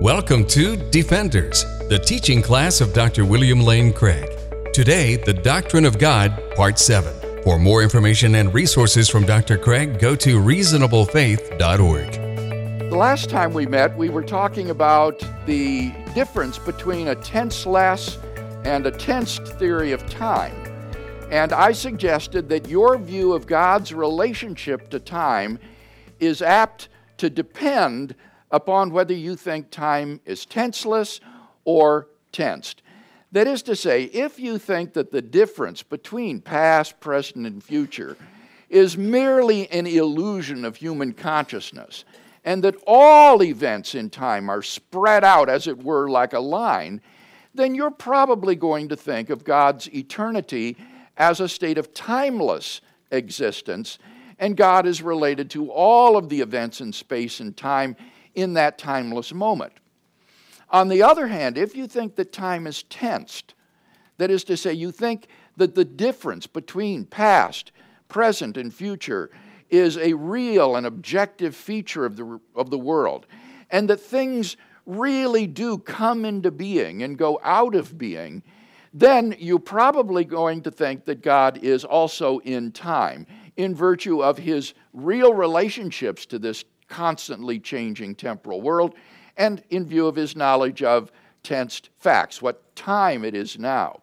Welcome 0.00 0.44
to 0.48 0.76
Defenders, 0.90 1.64
the 1.88 1.98
teaching 1.98 2.42
class 2.42 2.82
of 2.82 2.92
Dr. 2.92 3.24
William 3.24 3.62
Lane 3.62 3.94
Craig. 3.94 4.28
Today, 4.74 5.16
the 5.16 5.32
Doctrine 5.32 5.86
of 5.86 5.98
God, 5.98 6.38
Part 6.54 6.78
7. 6.78 7.42
For 7.42 7.58
more 7.58 7.82
information 7.82 8.34
and 8.34 8.52
resources 8.52 9.08
from 9.08 9.24
Dr. 9.24 9.56
Craig, 9.56 9.98
go 9.98 10.14
to 10.14 10.38
reasonablefaith.org. 10.38 12.12
The 12.90 12.96
last 12.96 13.30
time 13.30 13.54
we 13.54 13.64
met, 13.64 13.96
we 13.96 14.10
were 14.10 14.22
talking 14.22 14.68
about 14.68 15.18
the 15.46 15.90
difference 16.14 16.58
between 16.58 17.08
a 17.08 17.14
tenseless 17.14 18.18
and 18.66 18.86
a 18.86 18.90
tensed 18.90 19.46
theory 19.54 19.92
of 19.92 20.06
time. 20.10 20.54
And 21.30 21.54
I 21.54 21.72
suggested 21.72 22.50
that 22.50 22.68
your 22.68 22.98
view 22.98 23.32
of 23.32 23.46
God's 23.46 23.94
relationship 23.94 24.90
to 24.90 25.00
time 25.00 25.58
is 26.20 26.42
apt 26.42 26.90
to 27.16 27.30
depend 27.30 28.14
upon 28.50 28.90
whether 28.90 29.14
you 29.14 29.36
think 29.36 29.70
time 29.70 30.20
is 30.24 30.46
tenseless 30.46 31.20
or 31.64 32.08
tensed. 32.32 32.82
That 33.32 33.46
is 33.46 33.62
to 33.64 33.76
say, 33.76 34.04
if 34.04 34.38
you 34.38 34.58
think 34.58 34.92
that 34.94 35.10
the 35.10 35.22
difference 35.22 35.82
between 35.82 36.40
past, 36.40 37.00
present, 37.00 37.46
and 37.46 37.62
future 37.62 38.16
is 38.68 38.96
merely 38.96 39.68
an 39.70 39.86
illusion 39.86 40.64
of 40.64 40.76
human 40.76 41.12
consciousness, 41.12 42.04
and 42.44 42.62
that 42.62 42.76
all 42.86 43.42
events 43.42 43.94
in 43.94 44.08
time 44.08 44.48
are 44.48 44.62
spread 44.62 45.24
out, 45.24 45.48
as 45.48 45.66
it 45.66 45.82
were, 45.82 46.08
like 46.08 46.32
a 46.32 46.40
line, 46.40 47.00
then 47.54 47.74
you're 47.74 47.90
probably 47.90 48.54
going 48.54 48.88
to 48.88 48.96
think 48.96 49.30
of 49.30 49.44
God's 49.44 49.92
eternity 49.92 50.76
as 51.16 51.40
a 51.40 51.48
state 51.48 51.78
of 51.78 51.94
timeless 51.94 52.80
existence, 53.10 53.98
and 54.38 54.56
God 54.56 54.86
is 54.86 55.02
related 55.02 55.50
to 55.50 55.70
all 55.70 56.16
of 56.16 56.28
the 56.28 56.40
events 56.40 56.80
in 56.80 56.92
space 56.92 57.40
and 57.40 57.56
time 57.56 57.96
in 58.36 58.52
that 58.52 58.78
timeless 58.78 59.34
moment. 59.34 59.72
On 60.70 60.88
the 60.88 61.02
other 61.02 61.26
hand, 61.26 61.58
if 61.58 61.74
you 61.74 61.88
think 61.88 62.14
that 62.16 62.32
time 62.32 62.66
is 62.66 62.84
tensed, 62.84 63.54
that 64.18 64.30
is 64.30 64.44
to 64.44 64.56
say, 64.56 64.72
you 64.72 64.92
think 64.92 65.26
that 65.56 65.74
the 65.74 65.84
difference 65.84 66.46
between 66.46 67.04
past, 67.04 67.72
present, 68.08 68.56
and 68.56 68.72
future 68.72 69.30
is 69.70 69.96
a 69.96 70.12
real 70.12 70.76
and 70.76 70.86
objective 70.86 71.56
feature 71.56 72.04
of 72.04 72.16
the, 72.16 72.40
of 72.54 72.70
the 72.70 72.78
world, 72.78 73.26
and 73.70 73.90
that 73.90 74.00
things 74.00 74.56
really 74.84 75.46
do 75.46 75.78
come 75.78 76.24
into 76.24 76.50
being 76.50 77.02
and 77.02 77.18
go 77.18 77.40
out 77.42 77.74
of 77.74 77.98
being, 77.98 78.42
then 78.94 79.34
you're 79.38 79.58
probably 79.58 80.24
going 80.24 80.62
to 80.62 80.70
think 80.70 81.04
that 81.04 81.22
God 81.22 81.58
is 81.62 81.84
also 81.84 82.38
in 82.38 82.70
time 82.70 83.26
in 83.56 83.74
virtue 83.74 84.22
of 84.22 84.38
his 84.38 84.74
real 84.92 85.34
relationships 85.34 86.26
to 86.26 86.38
this 86.38 86.64
constantly 86.88 87.58
changing 87.58 88.14
temporal 88.14 88.60
world, 88.60 88.94
and 89.36 89.62
in 89.70 89.86
view 89.86 90.06
of 90.06 90.16
his 90.16 90.36
knowledge 90.36 90.82
of 90.82 91.12
tensed 91.42 91.90
facts, 91.98 92.42
what 92.42 92.74
time 92.74 93.24
it 93.24 93.34
is 93.34 93.58
now. 93.58 94.00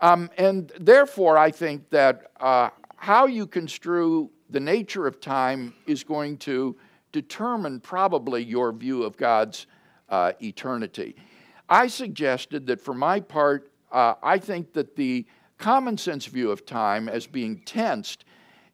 Um, 0.00 0.30
and 0.36 0.72
therefore, 0.78 1.38
I 1.38 1.50
think 1.50 1.88
that 1.90 2.30
uh, 2.38 2.70
how 2.96 3.26
you 3.26 3.46
construe 3.46 4.30
the 4.50 4.60
nature 4.60 5.06
of 5.06 5.20
time 5.20 5.74
is 5.86 6.04
going 6.04 6.38
to 6.38 6.76
determine 7.12 7.80
probably 7.80 8.42
your 8.44 8.72
view 8.72 9.02
of 9.02 9.16
God's 9.16 9.66
uh, 10.08 10.32
eternity. 10.40 11.16
I 11.68 11.88
suggested 11.88 12.66
that 12.66 12.80
for 12.80 12.94
my 12.94 13.20
part, 13.20 13.70
uh, 13.90 14.14
I 14.22 14.38
think 14.38 14.72
that 14.74 14.96
the 14.96 15.26
common 15.58 15.98
sense 15.98 16.26
view 16.26 16.50
of 16.50 16.66
time 16.66 17.08
as 17.08 17.26
being 17.26 17.60
tensed 17.64 18.24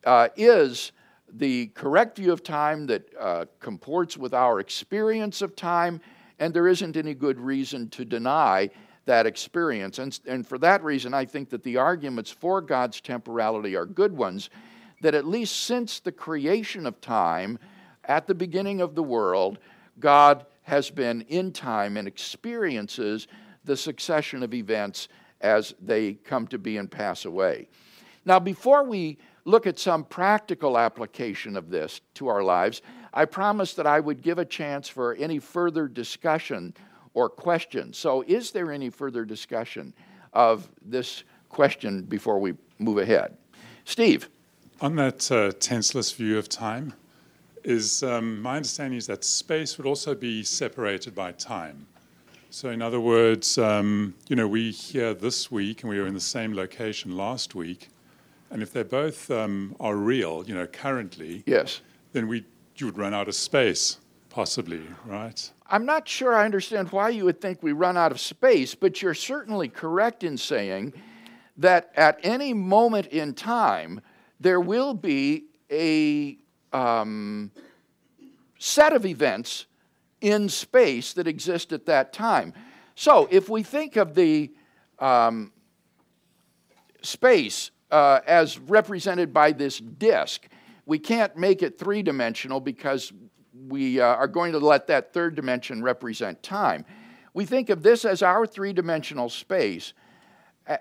uh, 0.04 0.28
is 0.36 0.92
the 1.34 1.66
correct 1.68 2.16
view 2.16 2.32
of 2.32 2.42
time 2.42 2.86
that 2.86 3.08
uh, 3.18 3.44
comports 3.58 4.16
with 4.16 4.34
our 4.34 4.60
experience 4.60 5.42
of 5.42 5.56
time, 5.56 6.00
and 6.38 6.52
there 6.52 6.68
isn't 6.68 6.96
any 6.96 7.14
good 7.14 7.40
reason 7.40 7.88
to 7.90 8.04
deny 8.04 8.70
that 9.04 9.26
experience. 9.26 9.98
And, 9.98 10.18
and 10.26 10.46
for 10.46 10.58
that 10.58 10.84
reason, 10.84 11.14
I 11.14 11.24
think 11.24 11.50
that 11.50 11.62
the 11.62 11.76
arguments 11.76 12.30
for 12.30 12.60
God's 12.60 13.00
temporality 13.00 13.74
are 13.74 13.86
good 13.86 14.12
ones, 14.16 14.50
that 15.00 15.14
at 15.14 15.26
least 15.26 15.62
since 15.62 16.00
the 16.00 16.12
creation 16.12 16.86
of 16.86 17.00
time, 17.00 17.58
at 18.04 18.26
the 18.26 18.34
beginning 18.34 18.80
of 18.80 18.94
the 18.94 19.02
world, 19.02 19.58
God 19.98 20.46
has 20.62 20.90
been 20.90 21.22
in 21.22 21.52
time 21.52 21.96
and 21.96 22.06
experiences 22.06 23.26
the 23.64 23.76
succession 23.76 24.42
of 24.42 24.54
events 24.54 25.08
as 25.40 25.74
they 25.80 26.14
come 26.14 26.46
to 26.48 26.58
be 26.58 26.76
and 26.76 26.90
pass 26.90 27.24
away. 27.24 27.68
Now, 28.24 28.38
before 28.38 28.84
we 28.84 29.18
look 29.44 29.66
at 29.66 29.78
some 29.78 30.04
practical 30.04 30.78
application 30.78 31.56
of 31.56 31.70
this 31.70 32.00
to 32.14 32.28
our 32.28 32.42
lives, 32.42 32.82
I 33.12 33.24
promised 33.24 33.76
that 33.76 33.86
I 33.86 34.00
would 34.00 34.22
give 34.22 34.38
a 34.38 34.44
chance 34.44 34.88
for 34.88 35.14
any 35.14 35.38
further 35.38 35.88
discussion 35.88 36.74
or 37.14 37.28
questions. 37.28 37.98
So, 37.98 38.22
is 38.26 38.50
there 38.50 38.72
any 38.72 38.90
further 38.90 39.24
discussion 39.24 39.92
of 40.32 40.68
this 40.80 41.24
question 41.48 42.02
before 42.02 42.38
we 42.38 42.54
move 42.78 42.98
ahead? 42.98 43.36
Steve. 43.84 44.28
On 44.80 44.96
that 44.96 45.30
uh, 45.30 45.52
tenseless 45.60 46.12
view 46.12 46.38
of 46.38 46.48
time, 46.48 46.94
is 47.64 48.02
um, 48.02 48.40
my 48.42 48.56
understanding 48.56 48.98
is 48.98 49.06
that 49.06 49.24
space 49.24 49.78
would 49.78 49.86
also 49.86 50.14
be 50.14 50.42
separated 50.42 51.14
by 51.14 51.32
time. 51.32 51.86
So, 52.50 52.70
in 52.70 52.82
other 52.82 53.00
words, 53.00 53.56
um, 53.56 54.14
you 54.28 54.36
know, 54.36 54.46
we 54.46 54.72
here 54.72 55.14
this 55.14 55.50
week 55.50 55.82
and 55.82 55.90
we 55.90 55.98
were 55.98 56.06
in 56.06 56.14
the 56.14 56.20
same 56.20 56.54
location 56.54 57.16
last 57.16 57.54
week, 57.54 57.88
and 58.52 58.62
if 58.62 58.72
they 58.72 58.82
both 58.82 59.30
um, 59.30 59.74
are 59.80 59.96
real, 59.96 60.44
you 60.46 60.54
know, 60.54 60.66
currently, 60.66 61.42
yes, 61.46 61.80
then 62.12 62.28
we 62.28 62.44
you 62.76 62.86
would 62.86 62.98
run 62.98 63.14
out 63.14 63.28
of 63.28 63.34
space, 63.34 63.98
possibly, 64.28 64.82
right? 65.06 65.50
I'm 65.68 65.86
not 65.86 66.06
sure 66.06 66.34
I 66.34 66.44
understand 66.44 66.90
why 66.90 67.08
you 67.08 67.24
would 67.24 67.40
think 67.40 67.62
we 67.62 67.72
run 67.72 67.96
out 67.96 68.12
of 68.12 68.20
space, 68.20 68.74
but 68.74 69.00
you're 69.00 69.14
certainly 69.14 69.68
correct 69.68 70.22
in 70.22 70.36
saying 70.36 70.92
that 71.56 71.90
at 71.96 72.18
any 72.22 72.52
moment 72.52 73.06
in 73.06 73.34
time 73.34 74.00
there 74.40 74.60
will 74.60 74.94
be 74.94 75.44
a 75.70 76.36
um, 76.72 77.50
set 78.58 78.92
of 78.92 79.06
events 79.06 79.66
in 80.20 80.48
space 80.48 81.12
that 81.14 81.26
exist 81.26 81.72
at 81.72 81.86
that 81.86 82.12
time. 82.12 82.52
So 82.96 83.28
if 83.30 83.48
we 83.48 83.62
think 83.62 83.96
of 83.96 84.14
the 84.14 84.52
um, 84.98 85.52
space 87.02 87.70
uh, 87.92 88.20
as 88.26 88.58
represented 88.58 89.32
by 89.32 89.52
this 89.52 89.78
disk. 89.78 90.48
We 90.86 90.98
can't 90.98 91.36
make 91.36 91.62
it 91.62 91.78
three 91.78 92.02
dimensional 92.02 92.58
because 92.58 93.12
we 93.68 94.00
uh, 94.00 94.06
are 94.06 94.26
going 94.26 94.52
to 94.52 94.58
let 94.58 94.88
that 94.88 95.12
third 95.12 95.36
dimension 95.36 95.82
represent 95.82 96.42
time. 96.42 96.84
We 97.34 97.44
think 97.44 97.70
of 97.70 97.82
this 97.82 98.04
as 98.04 98.22
our 98.22 98.46
three 98.46 98.72
dimensional 98.72 99.28
space. 99.28 99.92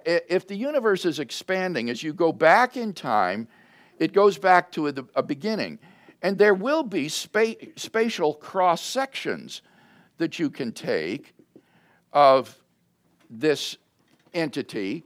If 0.05 0.47
the 0.47 0.55
universe 0.55 1.05
is 1.05 1.19
expanding, 1.19 1.89
as 1.89 2.01
you 2.01 2.13
go 2.13 2.31
back 2.31 2.77
in 2.77 2.93
time, 2.93 3.47
it 3.99 4.13
goes 4.13 4.37
back 4.37 4.71
to 4.73 4.87
a, 4.87 4.93
a 5.15 5.23
beginning. 5.23 5.79
And 6.21 6.37
there 6.37 6.53
will 6.53 6.83
be 6.83 7.09
spa- 7.09 7.55
spatial 7.75 8.33
cross 8.33 8.81
sections 8.81 9.61
that 10.17 10.39
you 10.39 10.49
can 10.49 10.71
take 10.71 11.33
of 12.13 12.55
this 13.29 13.77
entity 14.33 15.03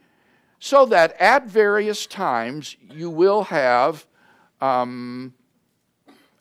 so 0.66 0.84
that 0.84 1.16
at 1.22 1.46
various 1.46 2.08
times 2.08 2.76
you 2.90 3.08
will 3.08 3.44
have 3.44 4.04
um, 4.62 5.32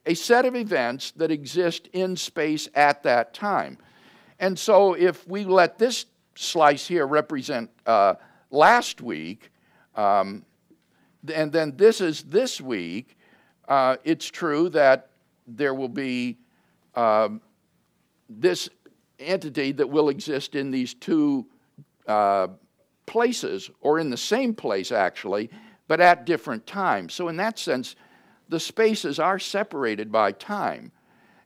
a 0.07 0.15
set 0.15 0.47
of 0.47 0.57
events 0.57 1.11
that 1.11 1.31
exist 1.31 1.91
in 1.93 2.17
space 2.17 2.67
at 2.75 3.03
that 3.03 3.35
time. 3.35 3.77
And 4.39 4.59
so 4.59 4.95
if 4.95 5.29
we 5.29 5.45
let 5.45 5.79
this 5.79 6.07
slice 6.37 6.87
here 6.87 7.07
represent 7.07 7.69
uh, 7.85 8.15
last 8.51 9.03
week, 9.03 9.51
um, 9.95 10.47
and 11.31 11.53
then 11.53 11.77
this 11.77 12.01
is 12.01 12.23
this 12.23 12.63
week, 12.63 13.19
uh, 13.69 13.99
it's 14.05 14.25
true 14.25 14.71
that 14.71 15.11
there 15.47 15.75
will 15.75 15.91
be 15.91 16.39
um, 16.95 17.43
this 18.31 18.71
entity 19.19 19.73
that 19.73 19.91
will 19.91 20.09
exist 20.09 20.55
in 20.55 20.71
these 20.71 20.95
two 20.95 21.45
uh, 22.09 22.49
places, 23.07 23.71
or 23.81 23.99
in 23.99 24.11
the 24.11 24.17
same 24.17 24.55
place 24.55 24.93
actually, 24.93 25.51
but 25.89 26.01
at 26.01 26.27
different 26.27 26.67
times. 26.67 27.15
So, 27.15 27.29
in 27.29 27.37
that 27.37 27.59
sense, 27.59 27.97
the 28.49 28.61
spaces 28.61 29.19
are 29.19 29.39
separated 29.39 30.11
by 30.11 30.33
time. 30.33 30.93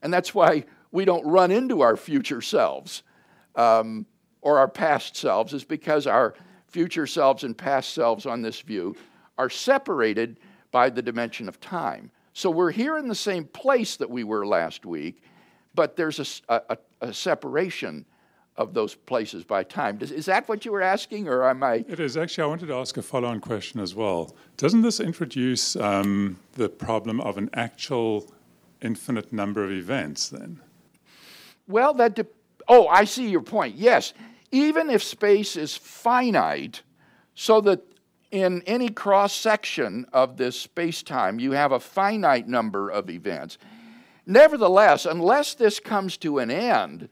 And 0.03 0.13
that's 0.13 0.35
why 0.35 0.65
we 0.91 1.05
don't 1.05 1.27
run 1.27 1.51
into 1.51 1.81
our 1.81 1.97
future 1.97 2.41
selves 2.41 3.03
um, 3.57 4.07
or 4.41 4.59
our 4.59 4.69
past 4.69 5.17
selves, 5.17 5.53
is 5.53 5.65
because 5.65 6.07
our 6.07 6.35
future 6.69 7.07
selves 7.07 7.45
and 7.45 7.57
past 7.57 7.93
selves 7.95 8.27
on 8.27 8.43
this 8.43 8.61
view 8.61 8.97
are 9.37 9.51
separated 9.51 10.39
by 10.71 10.91
the 10.91 11.03
dimension 11.03 11.49
of 11.49 11.61
time. 11.61 12.11
So 12.33 12.51
we're 12.51 12.71
here 12.71 12.99
in 12.99 13.09
the 13.09 13.15
same 13.15 13.45
place 13.45 13.97
that 13.97 14.11
we 14.11 14.23
were 14.23 14.47
last 14.47 14.87
week, 14.87 15.23
but 15.75 15.97
there's 15.97 16.43
a, 16.49 16.63
a, 16.69 16.79
a 17.01 17.13
separation 17.13 18.05
of 18.59 18.75
those 18.75 18.97
places 18.97 19.45
by 19.45 19.63
time. 19.63 19.97
Does, 19.97 20.11
is 20.11 20.27
that 20.27 20.49
what 20.49 20.65
you 20.65 20.73
were 20.73 20.83
asking, 20.83 21.29
or 21.29 21.49
am 21.49 21.63
I? 21.63 21.85
It 21.89 22.01
is. 22.01 22.17
Actually, 22.17 22.45
I 22.45 22.47
wanted 22.49 22.67
to 22.67 22.75
ask 22.75 22.97
a 22.97 23.03
follow 23.03 23.29
on 23.29 23.41
question 23.41 23.81
as 23.81 23.95
well. 23.95 24.35
Doesn't 24.57 24.83
this 24.83 24.99
introduce 24.99 25.77
um, 25.77 26.41
the 26.55 26.69
problem 26.69 27.21
of 27.21 27.39
an 27.39 27.49
actual 27.55 28.31
infinite 28.83 29.33
number 29.33 29.65
of 29.65 29.71
events 29.71 30.29
then? 30.29 30.61
Well, 31.69 31.95
that 31.95 32.17
de- 32.17 32.27
oh, 32.67 32.89
I 32.89 33.05
see 33.05 33.29
your 33.29 33.43
point. 33.43 33.77
Yes, 33.77 34.13
even 34.51 34.91
if 34.91 35.03
space 35.05 35.57
is 35.57 35.77
finite, 35.77 36.83
so 37.35 37.61
that 37.61 37.81
in 38.33 38.63
any 38.67 38.89
cross 38.89 39.33
section 39.33 40.05
of 40.13 40.37
this 40.37 40.61
space 40.61 41.03
time 41.03 41.39
you 41.39 41.53
have 41.53 41.73
a 41.73 41.81
finite 41.81 42.49
number 42.49 42.91
of 42.91 43.09
events, 43.09 43.57
nevertheless, 44.27 45.07
unless 45.07 45.55
this 45.55 45.79
comes 45.79 46.17
to 46.17 46.39
an 46.39 46.51
end, 46.51 47.09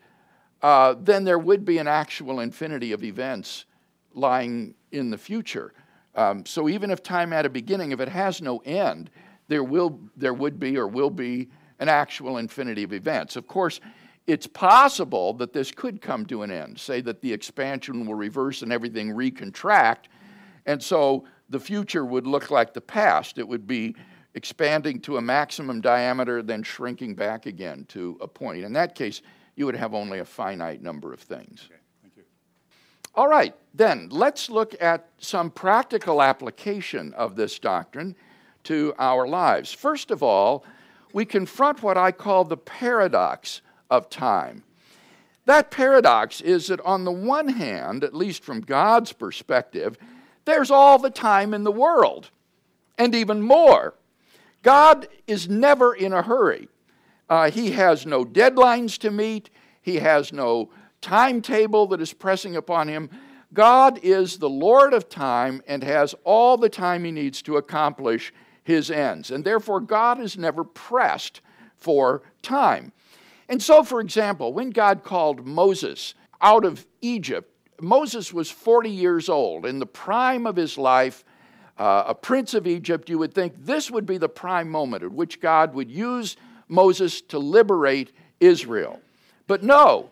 uh, 0.63 0.95
then 1.01 1.25
there 1.25 1.39
would 1.39 1.65
be 1.65 1.79
an 1.79 1.87
actual 1.87 2.41
infinity 2.41 2.93
of 2.93 3.05
events 3.05 3.67
lying 4.15 4.75
in 4.93 5.11
the 5.11 5.19
future. 5.19 5.73
Um, 6.15 6.47
so 6.47 6.69
even 6.69 6.91
if 6.91 7.03
time 7.03 7.31
had 7.31 7.45
a 7.45 7.51
beginning, 7.51 7.93
if 7.93 8.01
it 8.01 8.09
has 8.09 8.41
no 8.41 8.59
end, 8.65 9.11
there 9.49 9.63
will 9.63 10.01
there 10.17 10.35
would 10.35 10.59
be 10.59 10.77
or 10.77 10.89
will 10.89 11.11
be 11.11 11.49
an 11.79 11.89
actual 11.89 12.39
infinity 12.39 12.83
of 12.83 12.93
events. 12.93 13.37
Of 13.37 13.47
course, 13.47 13.81
it's 14.27 14.47
possible 14.47 15.35
that 15.35 15.53
this 15.53 15.71
could 15.71 16.01
come 16.01 16.25
to 16.27 16.43
an 16.43 16.51
end. 16.51 16.81
Say 16.81 17.01
that 17.03 17.21
the 17.21 17.33
expansion 17.33 18.07
will 18.07 18.15
reverse 18.15 18.63
and 18.63 18.73
everything 18.73 19.11
recontract, 19.11 20.07
and 20.65 20.83
so 20.83 21.25
the 21.51 21.61
future 21.61 22.05
would 22.05 22.27
look 22.27 22.51
like 22.51 22.73
the 22.73 22.81
past. 22.81 23.39
It 23.39 23.47
would 23.47 23.67
be 23.67 23.95
expanding 24.35 25.01
to 25.01 25.19
a 25.19 25.23
maximum 25.23 25.81
diameter, 25.81 26.43
then 26.43 26.63
shrinking 26.63 27.15
back 27.15 27.47
again 27.47 27.85
to 27.89 28.19
a 28.21 28.27
point. 28.27 28.65
In 28.65 28.73
that 28.73 28.95
case, 28.95 29.23
you 29.57 29.67
would 29.67 29.75
have 29.75 29.95
only 29.95 30.21
a 30.21 30.25
finite 30.25 30.83
number 30.83 31.13
of 31.13 31.21
things. 31.21 31.65
Okay, 31.67 31.81
thank 32.03 32.17
you. 32.17 32.23
All 33.15 33.27
right, 33.27 33.55
then 33.75 34.09
let's 34.11 34.49
look 34.49 34.75
at 34.81 35.09
some 35.19 35.51
practical 35.51 36.23
application 36.23 37.13
of 37.15 37.35
this 37.35 37.59
doctrine 37.59 38.15
to 38.65 38.95
our 38.99 39.27
lives. 39.27 39.73
First 39.73 40.11
of 40.11 40.23
all, 40.23 40.65
we 41.13 41.25
confront 41.25 41.83
what 41.83 41.97
I 41.97 42.13
call 42.13 42.45
the 42.45 42.57
paradox 42.57 43.63
of 43.91 44.11
time. 44.11 44.63
That 45.47 45.71
paradox 45.71 46.41
is 46.41 46.67
that, 46.67 46.81
on 46.81 47.05
the 47.05 47.13
one 47.13 47.49
hand, 47.49 48.05
at 48.05 48.13
least 48.13 48.43
from 48.43 48.61
God's 48.61 49.13
perspective, 49.13 49.97
there's 50.45 50.71
all 50.71 50.99
the 50.99 51.11
time 51.11 51.55
in 51.55 51.65
the 51.65 51.73
world, 51.73 52.31
and 52.99 53.15
even 53.15 53.41
more. 53.41 53.95
God 54.63 55.07
is 55.27 55.49
never 55.49 55.95
in 55.95 56.13
a 56.13 56.23
hurry. 56.23 56.69
Uh, 57.29 57.51
he 57.51 57.73
has 57.73 58.07
no 58.07 58.25
deadlines 58.25 58.99
to 58.99 59.11
meet, 59.11 59.51
He 59.81 59.97
has 59.97 60.33
no 60.33 60.71
timetable 61.01 61.87
that 61.89 62.01
is 62.01 62.13
pressing 62.13 62.57
upon 62.57 62.89
Him. 62.89 63.11
God 63.53 63.99
is 64.03 64.39
the 64.39 64.51
Lord 64.51 64.93
of 64.93 65.09
time 65.09 65.63
and 65.67 65.83
has 65.83 66.15
all 66.25 66.57
the 66.57 66.69
time 66.69 67.05
He 67.05 67.13
needs 67.13 67.43
to 67.43 67.57
accomplish 67.57 68.33
His 68.63 68.91
ends. 68.91 69.31
And 69.31 69.45
therefore, 69.45 69.81
God 69.81 70.21
is 70.21 70.37
never 70.37 70.65
pressed 70.65 71.41
for 71.77 72.23
time. 72.43 72.93
And 73.49 73.63
so, 73.63 73.83
for 73.83 74.01
example, 74.01 74.53
when 74.53 74.71
God 74.71 75.05
called 75.05 75.47
Moses 75.47 76.15
out 76.41 76.65
of 76.65 76.87
Egypt, 77.01 77.53
Moses 77.81 78.33
was 78.33 78.51
40 78.51 78.91
years 78.91 79.29
old, 79.29 79.67
in 79.67 79.79
the 79.79 79.87
prime 79.87 80.47
of 80.47 80.57
his 80.57 80.79
life, 80.79 81.25
uh, 81.79 82.05
a 82.07 82.15
prince 82.15 82.55
of 82.55 82.67
Egypt. 82.67 83.09
You 83.09 83.19
would 83.19 83.35
think 83.35 83.55
this 83.59 83.91
would 83.91 84.07
be 84.07 84.19
the 84.19 84.29
prime 84.29 84.69
moment 84.71 85.05
at 85.05 85.13
which 85.13 85.41
God 85.41 85.75
would 85.75 85.91
use 85.91 86.37
Moses 86.69 87.21
to 87.23 87.39
liberate 87.39 88.13
Israel. 88.41 89.01
But 89.47 89.63
no, 89.63 90.11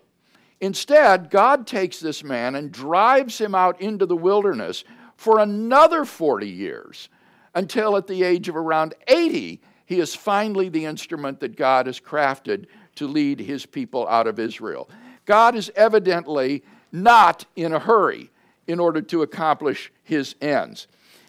instead, 0.60 1.30
God 1.30 1.66
takes 1.66 2.00
this 2.00 2.22
man 2.22 2.54
and 2.54 2.70
drives 2.70 3.38
him 3.38 3.54
out 3.54 3.80
into 3.80 4.06
the 4.06 4.16
wilderness 4.16 4.84
for 5.16 5.38
another 5.38 6.04
40 6.04 6.48
years 6.48 7.08
until 7.54 7.96
at 7.96 8.06
the 8.06 8.22
age 8.22 8.48
of 8.48 8.56
around 8.56 8.94
80, 9.06 9.60
he 9.86 10.00
is 10.00 10.14
finally 10.14 10.68
the 10.68 10.84
instrument 10.84 11.40
that 11.40 11.56
God 11.56 11.86
has 11.86 12.00
crafted 12.00 12.66
to 12.96 13.06
lead 13.06 13.40
his 13.40 13.66
people 13.66 14.08
out 14.08 14.26
of 14.26 14.38
Israel. 14.38 14.88
God 15.24 15.54
is 15.54 15.70
evidently 15.76 16.62
not 16.92 17.44
in 17.56 17.72
a 17.72 17.78
hurry 17.78 18.30
in 18.66 18.80
order 18.80 19.02
to 19.02 19.22
accomplish 19.22 19.92
his 20.02 20.34
ends. 20.40 20.86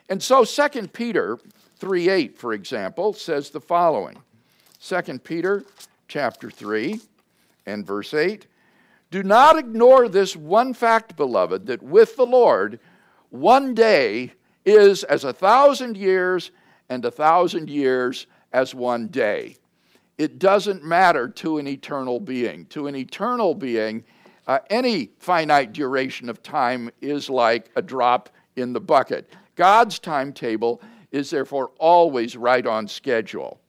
And 0.10 0.22
so 0.22 0.46
2 0.46 0.94
Peter 0.94 1.38
3:8 1.80 2.38
for 2.38 2.54
example, 2.54 3.14
says 3.14 3.50
the 3.50 3.62
following 3.62 4.18
2 4.82 5.20
Peter 5.20 5.64
chapter 6.08 6.50
3 6.50 7.00
and 7.66 7.86
verse 7.86 8.14
8. 8.14 8.48
Do 9.12 9.24
not 9.24 9.58
ignore 9.58 10.10
this 10.10 10.36
one 10.36 10.74
fact, 10.74 11.16
beloved, 11.16 11.68
that 11.68 11.82
with 11.82 12.16
the 12.16 12.26
Lord, 12.26 12.80
one 13.30 13.74
day 13.74 14.34
is 14.66 15.04
as 15.04 15.24
a 15.24 15.34
thousand 15.34 15.98
years, 15.98 16.52
and 16.90 17.04
a 17.06 17.12
thousand 17.12 17.70
years 17.70 18.28
as 18.52 18.76
one 18.76 19.08
day 19.08 19.58
it 20.18 20.40
doesn't 20.40 20.84
matter 20.84 21.28
to 21.28 21.58
an 21.58 21.68
eternal 21.68 22.20
being. 22.20 22.66
To 22.68 22.88
an 22.88 22.96
eternal 22.96 23.54
being, 23.54 24.04
uh, 24.48 24.60
any 24.70 25.12
finite 25.20 25.74
duration 25.74 26.30
of 26.30 26.42
time 26.42 26.90
is 27.02 27.30
like 27.30 27.70
a 27.76 27.82
drop 27.82 28.30
in 28.56 28.74
the 28.74 28.80
bucket. 28.80 29.30
God's 29.56 30.00
timetable 30.00 30.82
is 31.12 31.30
therefore 31.30 31.72
always 31.80 32.38
right 32.38 32.66
on 32.66 32.88
schedule. 32.88 33.60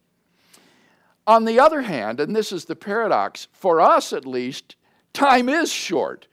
On 1.26 1.44
the 1.44 1.58
other 1.58 1.82
hand, 1.82 2.20
and 2.20 2.34
this 2.34 2.52
is 2.52 2.64
the 2.64 2.76
paradox, 2.76 3.48
for 3.52 3.80
us 3.80 4.12
at 4.12 4.26
least, 4.26 4.76
time 5.12 5.48
is 5.48 5.72
short. 5.72 6.28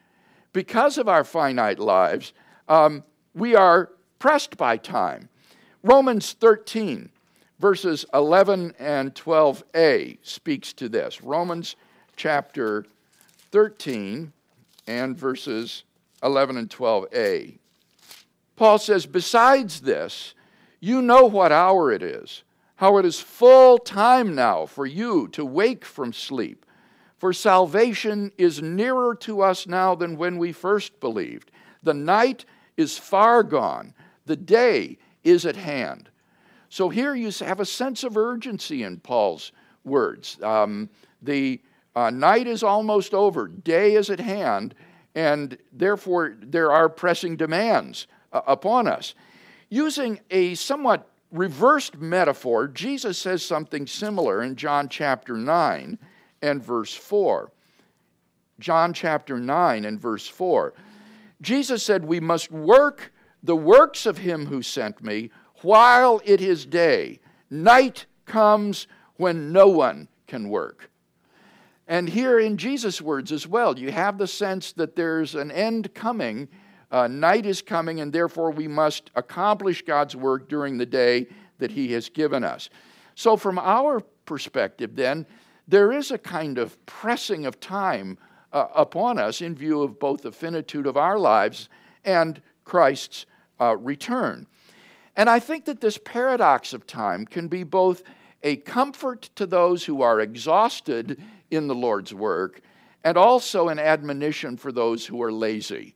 Because 0.52 0.98
of 0.98 1.08
our 1.10 1.24
finite 1.24 1.80
lives, 1.80 2.34
um, 2.68 3.04
we 3.34 3.56
are 3.56 3.90
pressed 4.20 4.56
by 4.56 4.78
time. 4.78 5.30
Romans 5.82 6.34
13 6.34 7.10
verses 7.64 8.06
11 8.14 8.74
and 8.78 9.16
12a 9.16 10.18
speaks 10.22 10.74
to 10.74 10.90
this. 10.90 11.22
Romans 11.22 11.78
chapter 12.18 12.86
13 13.54 14.34
and 14.86 15.18
verses 15.18 15.86
11 16.24 16.58
and 16.58 16.70
12a. 16.70 17.58
Paul 18.58 18.78
says, 18.80 19.06
Besides 19.06 19.80
this, 19.80 20.34
you 20.82 21.02
know 21.02 21.26
what 21.26 21.54
hour 21.54 21.90
it 21.90 22.04
is, 22.04 22.44
how 22.84 22.98
it 22.98 23.06
is 23.06 23.22
full 23.22 23.78
time 23.78 24.36
now 24.36 24.66
for 24.66 24.86
you 24.86 25.26
to 25.30 25.46
wake 25.46 25.86
from 25.86 26.12
sleep. 26.12 26.66
For 27.16 27.32
salvation 27.32 28.30
is 28.38 28.62
nearer 28.62 29.16
to 29.22 29.42
us 29.42 29.66
now 29.66 29.96
than 29.96 30.18
when 30.18 30.38
we 30.38 30.52
first 30.52 31.00
believed. 31.00 31.50
The 31.84 31.94
night 31.94 32.44
is 32.76 32.98
far 32.98 33.42
gone, 33.42 33.94
the 34.26 34.36
day 34.36 34.98
is 35.24 35.46
at 35.46 35.56
hand. 35.56 36.10
So 36.68 36.90
here 36.90 37.16
you 37.16 37.32
have 37.40 37.62
a 37.62 37.66
sense 37.66 38.04
of 38.04 38.18
urgency 38.18 38.84
in 38.84 39.00
Paul's 39.00 39.54
words. 39.86 40.38
Um, 40.44 40.90
the 41.22 41.62
uh, 41.96 42.10
night 42.10 42.48
is 42.48 42.64
almost 42.64 43.14
over, 43.14 43.48
day 43.48 43.96
is 43.96 44.10
at 44.10 44.20
hand, 44.20 44.76
and 45.16 45.58
therefore 45.72 46.36
there 46.38 46.74
are 46.74 46.90
pressing 46.90 47.38
demands 47.38 48.08
uh, 48.34 48.42
upon 48.46 48.90
us. 48.90 49.16
Using 49.70 50.20
a 50.30 50.56
somewhat 50.56 51.08
reversed 51.34 51.98
metaphor, 51.98 52.68
Jesus 52.68 53.18
says 53.18 53.44
something 53.44 53.88
similar 53.88 54.42
in 54.42 54.56
John 54.56 54.88
chapter 54.88 55.36
9 55.36 55.98
and 56.42 56.64
verse 56.64 56.94
4. 56.94 57.52
John 58.60 58.94
chapter 58.94 59.38
9 59.40 59.84
and 59.84 60.00
verse 60.00 60.28
4. 60.28 60.74
Jesus 61.42 61.84
said, 61.84 62.06
We 62.06 62.20
must 62.20 62.52
work 62.52 63.12
the 63.42 63.56
works 63.56 64.06
of 64.06 64.20
him 64.20 64.46
who 64.46 64.62
sent 64.62 65.04
me 65.04 65.32
while 65.62 66.22
it 66.24 66.40
is 66.40 66.66
day. 66.66 67.20
Night 67.50 68.06
comes 68.26 68.88
when 69.18 69.52
no 69.52 69.68
one 69.68 70.08
can 70.28 70.50
work. 70.50 70.90
And 71.88 72.08
here 72.08 72.40
in 72.40 72.58
Jesus' 72.58 73.02
words 73.02 73.32
as 73.32 73.46
well, 73.46 73.78
you 73.78 73.92
have 73.92 74.18
the 74.18 74.28
sense 74.28 74.72
that 74.74 74.96
there's 74.96 75.36
an 75.36 75.52
end 75.52 75.94
coming. 75.94 76.48
Uh, 76.94 77.08
night 77.08 77.48
is 77.48 77.64
coming, 77.64 78.02
and 78.02 78.14
therefore 78.14 78.52
we 78.52 78.68
must 78.68 79.10
accomplish 79.16 79.82
God's 79.82 80.16
work 80.16 80.48
during 80.48 80.78
the 80.78 80.86
day 80.86 81.26
that 81.58 81.72
He 81.72 81.92
has 81.94 82.08
given 82.08 82.44
us. 82.44 82.70
So, 83.16 83.36
from 83.36 83.58
our 83.58 84.00
perspective, 84.26 84.96
then, 84.96 85.26
there 85.68 85.92
is 85.92 86.12
a 86.12 86.20
kind 86.20 86.60
of 86.60 86.84
pressing 86.86 87.48
of 87.48 87.60
time 87.60 88.20
uh, 88.52 88.68
upon 88.76 89.18
us 89.18 89.42
in 89.42 89.56
view 89.56 89.82
of 89.82 89.98
both 89.98 90.22
the 90.22 90.32
finitude 90.32 90.86
of 90.86 90.96
our 90.96 91.18
lives 91.18 91.68
and 92.06 92.40
Christ's 92.64 93.26
uh, 93.60 93.76
return. 93.78 94.46
And 95.16 95.32
I 95.32 95.40
think 95.40 95.66
that 95.66 95.82
this 95.82 95.98
paradox 95.98 96.74
of 96.74 96.86
time 96.86 97.26
can 97.26 97.48
be 97.48 97.64
both 97.64 98.04
a 98.44 98.58
comfort 98.58 99.32
to 99.36 99.48
those 99.48 99.84
who 99.84 100.04
are 100.04 100.20
exhausted 100.20 101.20
in 101.50 101.66
the 101.66 101.76
Lord's 101.76 102.14
work 102.14 102.62
and 103.04 103.18
also 103.18 103.70
an 103.70 103.80
admonition 103.80 104.58
for 104.58 104.72
those 104.72 105.08
who 105.08 105.24
are 105.24 105.32
lazy. 105.32 105.96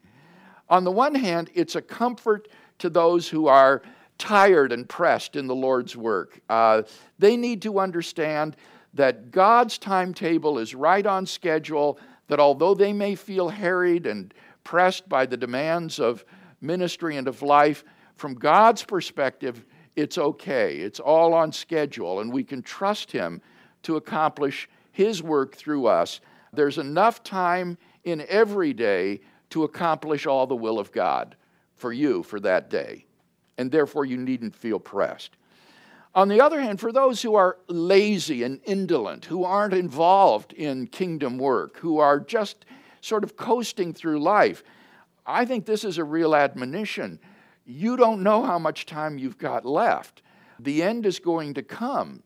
On 0.69 0.83
the 0.83 0.91
one 0.91 1.15
hand, 1.15 1.49
it's 1.53 1.75
a 1.75 1.81
comfort 1.81 2.47
to 2.79 2.89
those 2.89 3.27
who 3.27 3.47
are 3.47 3.81
tired 4.17 4.71
and 4.71 4.87
pressed 4.87 5.35
in 5.35 5.47
the 5.47 5.55
Lord's 5.55 5.95
work. 5.95 6.39
Uh, 6.49 6.83
they 7.19 7.37
need 7.37 7.61
to 7.61 7.79
understand 7.79 8.55
that 8.93 9.31
God's 9.31 9.77
timetable 9.77 10.57
is 10.57 10.73
right 10.73 11.05
on 11.05 11.25
schedule, 11.25 11.99
that 12.27 12.39
although 12.39 12.73
they 12.73 12.93
may 12.93 13.15
feel 13.15 13.49
harried 13.49 14.07
and 14.07 14.33
pressed 14.63 15.07
by 15.07 15.25
the 15.25 15.37
demands 15.37 15.99
of 15.99 16.25
ministry 16.61 17.17
and 17.17 17.27
of 17.27 17.41
life, 17.41 17.83
from 18.15 18.33
God's 18.33 18.83
perspective, 18.83 19.63
it's 19.95 20.17
okay. 20.17 20.77
It's 20.77 20.99
all 20.99 21.33
on 21.33 21.51
schedule, 21.51 22.19
and 22.19 22.33
we 22.33 22.43
can 22.43 22.63
trust 22.63 23.11
Him 23.11 23.41
to 23.83 23.95
accomplish 23.95 24.67
His 24.91 25.21
work 25.21 25.55
through 25.55 25.87
us 25.87 26.19
There's 26.53 26.79
enough 26.79 27.23
time 27.23 27.77
in 28.03 28.25
every 28.27 28.73
day 28.73 29.21
to 29.49 29.63
accomplish 29.63 30.25
all 30.25 30.47
the 30.47 30.55
will 30.55 30.79
of 30.79 30.91
God 30.91 31.35
for 31.75 31.93
you 31.93 32.23
for 32.23 32.39
that 32.39 32.69
day. 32.69 33.05
And 33.57 33.71
therefore, 33.71 34.05
you 34.05 34.17
needn't 34.17 34.55
feel 34.55 34.79
pressed. 34.79 35.35
On 36.15 36.27
the 36.29 36.41
other 36.41 36.59
hand, 36.59 36.79
for 36.79 36.91
those 36.91 37.21
who 37.21 37.35
are 37.35 37.57
lazy 37.67 38.43
and 38.43 38.59
indolent, 38.65 39.25
who 39.25 39.43
aren't 39.43 39.73
involved 39.73 40.53
in 40.53 40.87
kingdom 40.87 41.37
work, 41.37 41.77
who 41.77 41.99
are 41.99 42.19
just 42.19 42.65
sort 43.01 43.23
of 43.23 43.37
coasting 43.37 43.93
through 43.93 44.19
life, 44.19 44.63
I 45.25 45.45
think 45.45 45.65
this 45.65 45.83
is 45.83 45.97
a 45.97 46.03
real 46.03 46.35
admonition. 46.35 47.19
You 47.65 47.97
don't 47.97 48.23
know 48.23 48.43
how 48.43 48.57
much 48.57 48.85
time 48.85 49.17
you've 49.17 49.37
got 49.37 49.65
left. 49.65 50.21
The 50.59 50.81
end 50.81 51.05
is 51.05 51.19
going 51.19 51.53
to 51.55 51.63
come. 51.63 52.23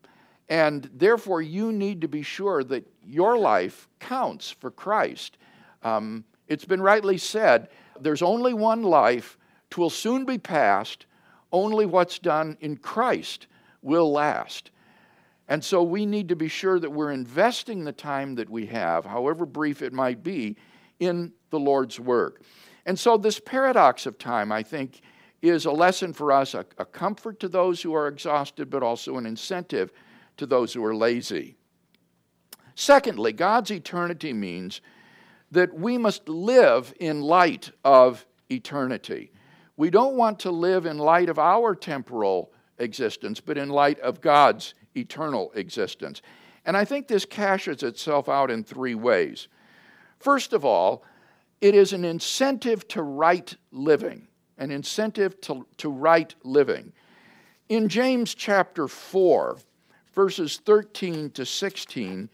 And 0.48 0.90
therefore, 0.94 1.42
you 1.42 1.72
need 1.72 2.02
to 2.02 2.08
be 2.08 2.24
sure 2.24 2.64
that 2.66 2.88
your 3.04 3.38
life 3.38 3.90
counts 4.00 4.52
for 4.52 4.72
Christ. 4.72 5.38
Um, 5.84 6.24
it's 6.52 6.66
been 6.66 6.82
rightly 6.82 7.18
said 7.18 7.70
there's 7.98 8.22
only 8.22 8.54
one 8.54 8.84
life, 8.84 9.38
twill 9.70 9.90
soon 9.90 10.26
be 10.26 10.38
past. 10.38 11.06
Only 11.54 11.86
what's 11.86 12.20
done 12.20 12.58
in 12.60 12.76
Christ 12.76 13.48
will 13.82 14.12
last. 14.12 14.72
And 15.48 15.64
so 15.64 15.82
we 15.82 16.06
need 16.06 16.28
to 16.28 16.36
be 16.36 16.50
sure 16.50 16.78
that 16.78 16.90
we're 16.90 17.12
investing 17.12 17.86
the 17.86 17.94
time 17.94 18.36
that 18.36 18.50
we 18.50 18.66
have, 18.66 19.06
however 19.06 19.46
brief 19.46 19.82
it 19.82 19.94
might 19.94 20.24
be, 20.24 20.58
in 21.00 21.32
the 21.52 21.60
Lord's 21.60 22.00
work. 22.00 22.42
And 22.86 23.00
so 23.00 23.16
this 23.16 23.40
paradox 23.40 24.06
of 24.06 24.18
time, 24.18 24.52
I 24.52 24.62
think, 24.62 25.02
is 25.42 25.66
a 25.66 25.72
lesson 25.72 26.12
for 26.12 26.34
us, 26.34 26.54
a, 26.54 26.66
a 26.78 26.86
comfort 26.86 27.40
to 27.40 27.48
those 27.48 27.82
who 27.82 27.94
are 27.94 28.08
exhausted, 28.08 28.70
but 28.70 28.84
also 28.84 29.18
an 29.18 29.26
incentive 29.26 29.94
to 30.36 30.46
those 30.46 30.74
who 30.74 30.84
are 30.84 30.96
lazy. 30.96 31.56
Secondly, 32.76 33.32
God's 33.32 33.72
eternity 33.72 34.34
means 34.34 34.82
that 35.52 35.74
we 35.74 35.98
must 35.98 36.28
live 36.30 36.94
in 37.00 37.22
light 37.22 37.72
of 37.84 38.26
eternity. 38.50 39.32
We 39.78 39.90
don't 39.90 40.16
want 40.16 40.40
to 40.40 40.52
live 40.52 40.86
in 40.86 40.98
light 40.98 41.30
of 41.30 41.40
our 41.40 41.76
temporal 41.76 42.52
existence, 42.78 43.40
but 43.40 43.58
in 43.58 43.70
light 43.70 44.00
of 44.00 44.22
God's 44.22 44.74
eternal 44.96 45.52
existence. 45.56 46.22
And 46.66 46.78
I 46.78 46.86
think 46.86 47.08
this 47.08 47.26
cashes 47.26 47.84
itself 47.84 48.30
out 48.30 48.52
in 48.52 48.64
three 48.64 48.96
ways. 48.96 49.48
First 50.20 50.54
of 50.54 50.64
all, 50.64 51.04
it 51.60 51.76
is 51.76 51.94
an 51.94 52.06
incentive 52.06 52.88
to 52.90 53.02
right 53.02 53.56
living, 53.72 54.28
an 54.58 54.72
incentive 54.72 55.40
to, 55.42 55.66
to 55.78 55.90
right 55.90 56.34
living. 56.44 56.94
In 57.70 57.88
James 57.88 58.36
chapter 58.36 58.88
4, 58.88 59.58
verses 60.14 60.62
13 60.66 61.32
to 61.32 61.46
16, 61.46 62.30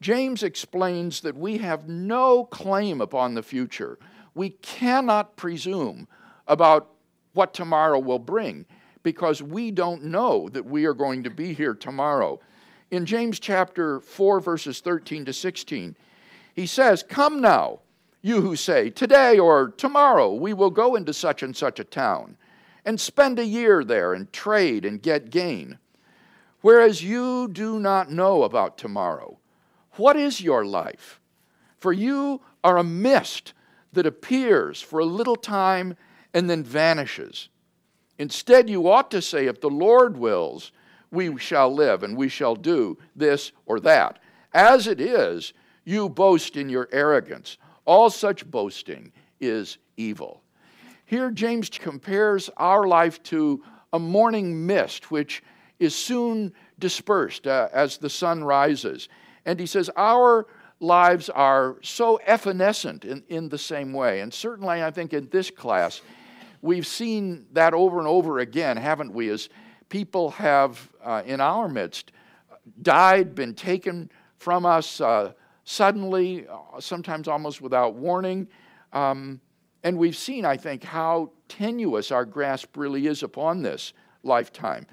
James 0.00 0.42
explains 0.42 1.20
that 1.20 1.36
we 1.36 1.58
have 1.58 1.88
no 1.88 2.44
claim 2.44 3.00
upon 3.00 3.34
the 3.34 3.42
future. 3.42 3.98
We 4.34 4.50
cannot 4.50 5.36
presume 5.36 6.08
about 6.46 6.90
what 7.32 7.54
tomorrow 7.54 7.98
will 7.98 8.18
bring 8.18 8.66
because 9.02 9.42
we 9.42 9.70
don't 9.70 10.04
know 10.04 10.48
that 10.48 10.66
we 10.66 10.84
are 10.84 10.94
going 10.94 11.22
to 11.22 11.30
be 11.30 11.54
here 11.54 11.74
tomorrow. 11.74 12.40
In 12.90 13.06
James 13.06 13.38
chapter 13.38 14.00
4, 14.00 14.40
verses 14.40 14.80
13 14.80 15.24
to 15.26 15.32
16, 15.32 15.96
he 16.54 16.66
says, 16.66 17.02
Come 17.02 17.40
now, 17.40 17.80
you 18.22 18.40
who 18.40 18.56
say, 18.56 18.90
Today 18.90 19.38
or 19.38 19.68
tomorrow 19.76 20.34
we 20.34 20.52
will 20.52 20.70
go 20.70 20.94
into 20.94 21.12
such 21.12 21.42
and 21.42 21.56
such 21.56 21.78
a 21.78 21.84
town 21.84 22.36
and 22.84 23.00
spend 23.00 23.38
a 23.38 23.44
year 23.44 23.84
there 23.84 24.12
and 24.12 24.32
trade 24.32 24.84
and 24.84 25.02
get 25.02 25.30
gain. 25.30 25.78
Whereas 26.60 27.02
you 27.02 27.48
do 27.48 27.78
not 27.78 28.10
know 28.10 28.42
about 28.42 28.78
tomorrow. 28.78 29.38
What 29.96 30.16
is 30.16 30.40
your 30.40 30.64
life? 30.64 31.20
For 31.78 31.92
you 31.92 32.40
are 32.64 32.78
a 32.78 32.84
mist 32.84 33.52
that 33.92 34.06
appears 34.06 34.80
for 34.80 35.00
a 35.00 35.04
little 35.04 35.36
time 35.36 35.96
and 36.34 36.48
then 36.50 36.62
vanishes. 36.62 37.48
Instead, 38.18 38.68
you 38.68 38.88
ought 38.88 39.10
to 39.10 39.22
say, 39.22 39.46
If 39.46 39.60
the 39.60 39.70
Lord 39.70 40.16
wills, 40.16 40.72
we 41.10 41.38
shall 41.38 41.72
live 41.72 42.02
and 42.02 42.16
we 42.16 42.28
shall 42.28 42.54
do 42.54 42.98
this 43.14 43.52
or 43.66 43.80
that. 43.80 44.18
As 44.52 44.86
it 44.86 45.00
is, 45.00 45.52
you 45.84 46.08
boast 46.08 46.56
in 46.56 46.68
your 46.68 46.88
arrogance. 46.92 47.58
All 47.84 48.10
such 48.10 48.50
boasting 48.50 49.12
is 49.40 49.78
evil. 49.96 50.42
Here, 51.04 51.30
James 51.30 51.70
compares 51.70 52.50
our 52.56 52.86
life 52.86 53.22
to 53.24 53.62
a 53.92 53.98
morning 53.98 54.66
mist, 54.66 55.10
which 55.10 55.42
is 55.78 55.94
soon 55.94 56.52
dispersed 56.78 57.46
uh, 57.46 57.68
as 57.72 57.98
the 57.98 58.10
sun 58.10 58.42
rises. 58.42 59.08
And 59.46 59.58
he 59.58 59.64
says, 59.64 59.88
Our 59.96 60.46
lives 60.80 61.30
are 61.30 61.76
so 61.82 62.16
evanescent 62.16 63.06
in, 63.06 63.22
in 63.28 63.48
the 63.48 63.56
same 63.56 63.94
way. 63.94 64.20
And 64.20 64.34
certainly, 64.34 64.82
I 64.82 64.90
think 64.90 65.14
in 65.14 65.28
this 65.30 65.50
class, 65.50 66.02
we've 66.60 66.86
seen 66.86 67.46
that 67.52 67.72
over 67.72 67.98
and 67.98 68.08
over 68.08 68.40
again, 68.40 68.76
haven't 68.76 69.14
we? 69.14 69.30
As 69.30 69.48
people 69.88 70.32
have 70.32 70.90
uh, 71.02 71.22
in 71.24 71.40
our 71.40 71.68
midst 71.68 72.12
died, 72.82 73.34
been 73.34 73.54
taken 73.54 74.10
from 74.36 74.66
us 74.66 75.00
uh, 75.00 75.32
suddenly, 75.64 76.46
uh, 76.48 76.80
sometimes 76.80 77.28
almost 77.28 77.62
without 77.62 77.94
warning. 77.94 78.48
Um, 78.92 79.40
and 79.84 79.96
we've 79.96 80.16
seen, 80.16 80.44
I 80.44 80.56
think, 80.56 80.82
how 80.82 81.30
tenuous 81.48 82.10
our 82.10 82.24
grasp 82.24 82.76
really 82.76 83.06
is 83.06 83.22
upon 83.22 83.62
this 83.62 83.92
lifetime. 84.24 84.86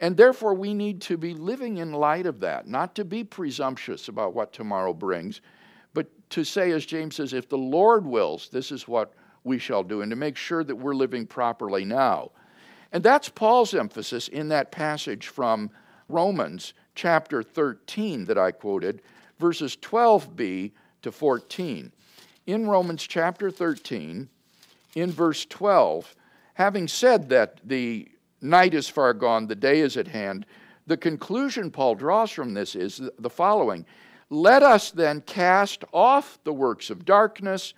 And 0.00 0.16
therefore, 0.16 0.54
we 0.54 0.74
need 0.74 1.00
to 1.02 1.16
be 1.16 1.34
living 1.34 1.78
in 1.78 1.92
light 1.92 2.26
of 2.26 2.40
that, 2.40 2.66
not 2.66 2.94
to 2.96 3.04
be 3.04 3.24
presumptuous 3.24 4.08
about 4.08 4.34
what 4.34 4.52
tomorrow 4.52 4.92
brings, 4.92 5.40
but 5.94 6.08
to 6.30 6.44
say, 6.44 6.72
as 6.72 6.84
James 6.84 7.16
says, 7.16 7.32
if 7.32 7.48
the 7.48 7.58
Lord 7.58 8.04
wills, 8.04 8.48
this 8.48 8.72
is 8.72 8.88
what 8.88 9.14
we 9.44 9.58
shall 9.58 9.84
do, 9.84 10.02
and 10.02 10.10
to 10.10 10.16
make 10.16 10.36
sure 10.36 10.64
that 10.64 10.74
we're 10.74 10.94
living 10.94 11.26
properly 11.26 11.84
now. 11.84 12.30
And 12.92 13.02
that's 13.02 13.28
Paul's 13.28 13.74
emphasis 13.74 14.28
in 14.28 14.48
that 14.48 14.72
passage 14.72 15.28
from 15.28 15.70
Romans 16.08 16.74
chapter 16.94 17.42
13 17.42 18.24
that 18.26 18.38
I 18.38 18.50
quoted, 18.50 19.02
verses 19.38 19.76
12b 19.76 20.72
to 21.02 21.12
14. 21.12 21.92
In 22.46 22.66
Romans 22.68 23.06
chapter 23.06 23.50
13, 23.50 24.28
in 24.94 25.10
verse 25.10 25.44
12, 25.46 26.14
having 26.54 26.88
said 26.88 27.28
that 27.30 27.60
the 27.64 28.08
night 28.44 28.74
is 28.74 28.88
far 28.88 29.14
gone, 29.14 29.46
the 29.46 29.54
day 29.56 29.80
is 29.80 29.96
at 29.96 30.08
hand, 30.08 30.46
the 30.86 30.96
conclusion 30.96 31.70
Paul 31.70 31.94
draws 31.94 32.30
from 32.30 32.54
this 32.54 32.76
is 32.76 33.00
the 33.18 33.30
following 33.30 33.86
Let 34.30 34.62
us 34.62 34.90
then 34.90 35.22
cast 35.22 35.84
off 35.92 36.38
the 36.44 36.52
works 36.52 36.90
of 36.90 37.04
darkness 37.04 37.74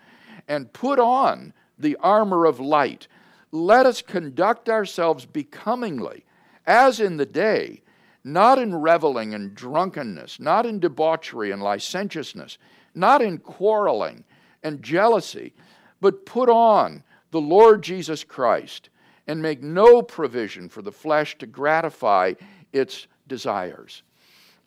and 0.49 0.73
put 0.73 0.99
on 0.99 1.53
the 1.79 1.97
armor 2.01 2.45
of 2.45 2.61
light. 2.61 3.09
Let 3.53 3.87
us 3.87 4.03
conduct 4.03 4.69
ourselves 4.69 5.25
becomingly, 5.25 6.25
as 6.67 7.01
in 7.01 7.17
the 7.17 7.27
day 7.27 7.83
not 8.27 8.59
in 8.59 8.75
reveling 8.75 9.35
and 9.35 9.55
drunkenness, 9.55 10.41
not 10.41 10.67
in 10.67 10.81
debauchery 10.81 11.53
and 11.53 11.63
licentiousness, 11.63 12.59
not 12.93 13.23
in 13.23 13.39
quarreling 13.39 14.25
and 14.65 14.83
jealousy, 14.83 15.55
but 16.01 16.27
put 16.27 16.49
on 16.49 17.05
the 17.31 17.41
Lord 17.41 17.85
Jesus 17.85 18.25
Christ 18.25 18.91
and 19.27 19.43
make 19.43 19.63
no 19.63 20.03
provision 20.03 20.69
for 20.69 20.83
the 20.83 20.93
flesh 20.93 21.37
to 21.39 21.47
gratify 21.47 22.35
its 22.73 23.07
desires. 23.27 24.03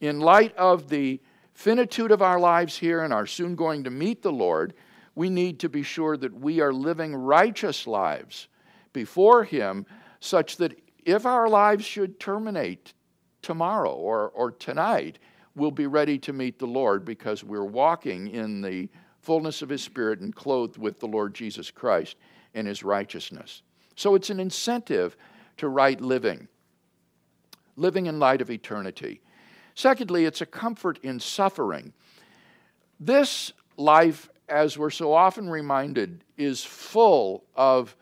In 0.01 0.19
light 0.19 0.55
of 0.55 0.89
the 0.89 1.19
finitude 1.53 2.11
of 2.11 2.21
our 2.21 2.39
lives 2.39 2.77
here 2.77 3.03
and 3.03 3.13
are 3.13 3.25
soon 3.27 3.55
going 3.55 3.83
to 3.83 3.89
meet 3.89 4.21
the 4.21 4.31
Lord, 4.31 4.73
we 5.15 5.29
need 5.29 5.59
to 5.59 5.69
be 5.69 5.83
sure 5.83 6.15
that 6.17 6.33
we 6.33 6.61
are 6.61 6.73
living 6.73 7.15
righteous 7.15 7.85
lives 7.85 8.47
before 8.93 9.43
Him, 9.43 9.85
such 10.19 10.57
that 10.57 10.79
if 11.05 11.25
our 11.25 11.49
lives 11.49 11.83
should 11.83 12.19
terminate 12.19 12.93
tomorrow 13.41 13.93
or, 13.93 14.29
or 14.29 14.51
tonight, 14.51 15.19
we'll 15.55 15.71
be 15.71 15.87
ready 15.87 16.17
to 16.19 16.33
meet 16.33 16.59
the 16.59 16.65
Lord 16.65 17.03
because 17.05 17.43
we're 17.43 17.65
walking 17.65 18.29
in 18.29 18.61
the 18.61 18.89
fullness 19.19 19.61
of 19.61 19.69
His 19.69 19.83
Spirit 19.83 20.19
and 20.19 20.33
clothed 20.33 20.77
with 20.77 20.99
the 20.99 21.07
Lord 21.07 21.33
Jesus 21.33 21.71
Christ 21.71 22.15
and 22.53 22.67
His 22.67 22.83
righteousness. 22.83 23.63
So 24.00 24.15
it's 24.15 24.29
an 24.29 24.39
incentive 24.39 25.18
to 25.58 25.68
right 25.68 26.00
living, 26.00 26.48
living 27.75 28.06
in 28.06 28.18
light 28.18 28.39
of 28.39 28.50
eternity. 28.50 29.20
Secondly, 29.75 30.24
it's 30.24 30.39
a 30.39 30.46
comfort 30.46 31.00
in 31.03 31.20
suffering. 31.20 31.91
This 32.98 33.51
life, 33.75 34.29
as 34.48 34.77
we're 34.77 34.89
so 34.89 35.12
often 35.12 35.50
reminded, 35.50 36.24
is 36.38 36.63
full 36.63 37.44
of 37.56 37.94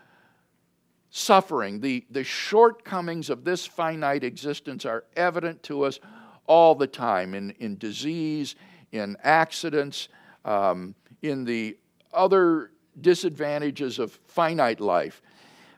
suffering, 1.09 1.79
the, 1.79 2.05
the 2.11 2.23
shortcomings 2.23 3.31
of 3.31 3.43
this 3.43 3.65
finite 3.65 4.23
existence 4.23 4.85
are 4.85 5.03
evident 5.15 5.63
to 5.63 5.81
us 5.81 5.99
all 6.45 6.75
the 6.75 6.85
time 6.85 7.33
in, 7.33 7.49
in 7.57 7.75
disease, 7.75 8.53
in 8.91 9.17
accidents, 9.23 10.09
um, 10.45 10.93
in 11.23 11.43
the 11.43 11.75
other 12.13 12.69
disadvantages 13.01 13.97
of 13.97 14.11
finite 14.27 14.79
life. 14.79 15.23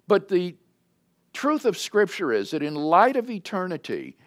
But 0.10 0.28
the 0.28 0.56
truth 1.34 1.66
of 1.66 1.78
Scripture 1.78 2.34
is 2.34 2.50
that 2.50 2.64
in 2.64 2.74
light 2.74 3.16
of 3.16 3.30
eternity, 3.30 4.18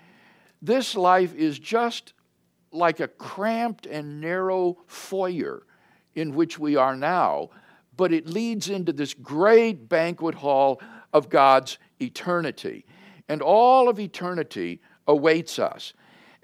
this 0.62 0.94
life 0.94 1.34
is 1.34 1.58
just 1.58 2.12
like 2.70 3.00
a 3.00 3.08
cramped 3.08 3.86
and 3.86 4.20
narrow 4.20 4.78
foyer 4.86 5.66
in 6.14 6.36
which 6.36 6.56
we 6.56 6.76
are 6.76 6.94
now, 6.94 7.50
but 7.96 8.12
it 8.12 8.28
leads 8.28 8.70
into 8.70 8.92
this 8.92 9.12
great 9.12 9.88
banquet 9.88 10.36
hall 10.36 10.80
of 11.12 11.28
God's 11.28 11.78
eternity. 12.00 12.86
And 13.28 13.42
all 13.42 13.88
of 13.88 13.98
eternity 13.98 14.80
awaits 15.08 15.58
us. 15.58 15.94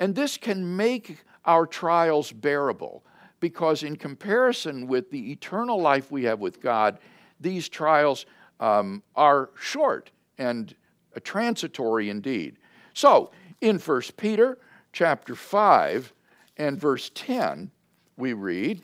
And 0.00 0.16
this 0.16 0.36
can 0.36 0.76
make 0.76 1.22
our 1.44 1.64
trials 1.64 2.32
bearable 2.32 3.04
because, 3.38 3.84
in 3.84 3.94
comparison 3.94 4.88
with 4.88 5.12
the 5.12 5.30
eternal 5.30 5.80
life 5.80 6.10
we 6.10 6.24
have 6.24 6.40
with 6.40 6.60
God, 6.60 6.98
these 7.38 7.68
trials 7.68 8.26
um, 8.60 9.02
are 9.14 9.50
short 9.58 10.10
and 10.38 10.74
transitory 11.20 12.10
indeed. 12.10 12.56
So, 12.94 13.30
in 13.60 13.78
1 13.78 14.02
Peter 14.16 14.58
chapter 14.92 15.34
5 15.34 16.12
and 16.56 16.80
verse 16.80 17.10
10, 17.14 17.70
we 18.16 18.32
read, 18.32 18.82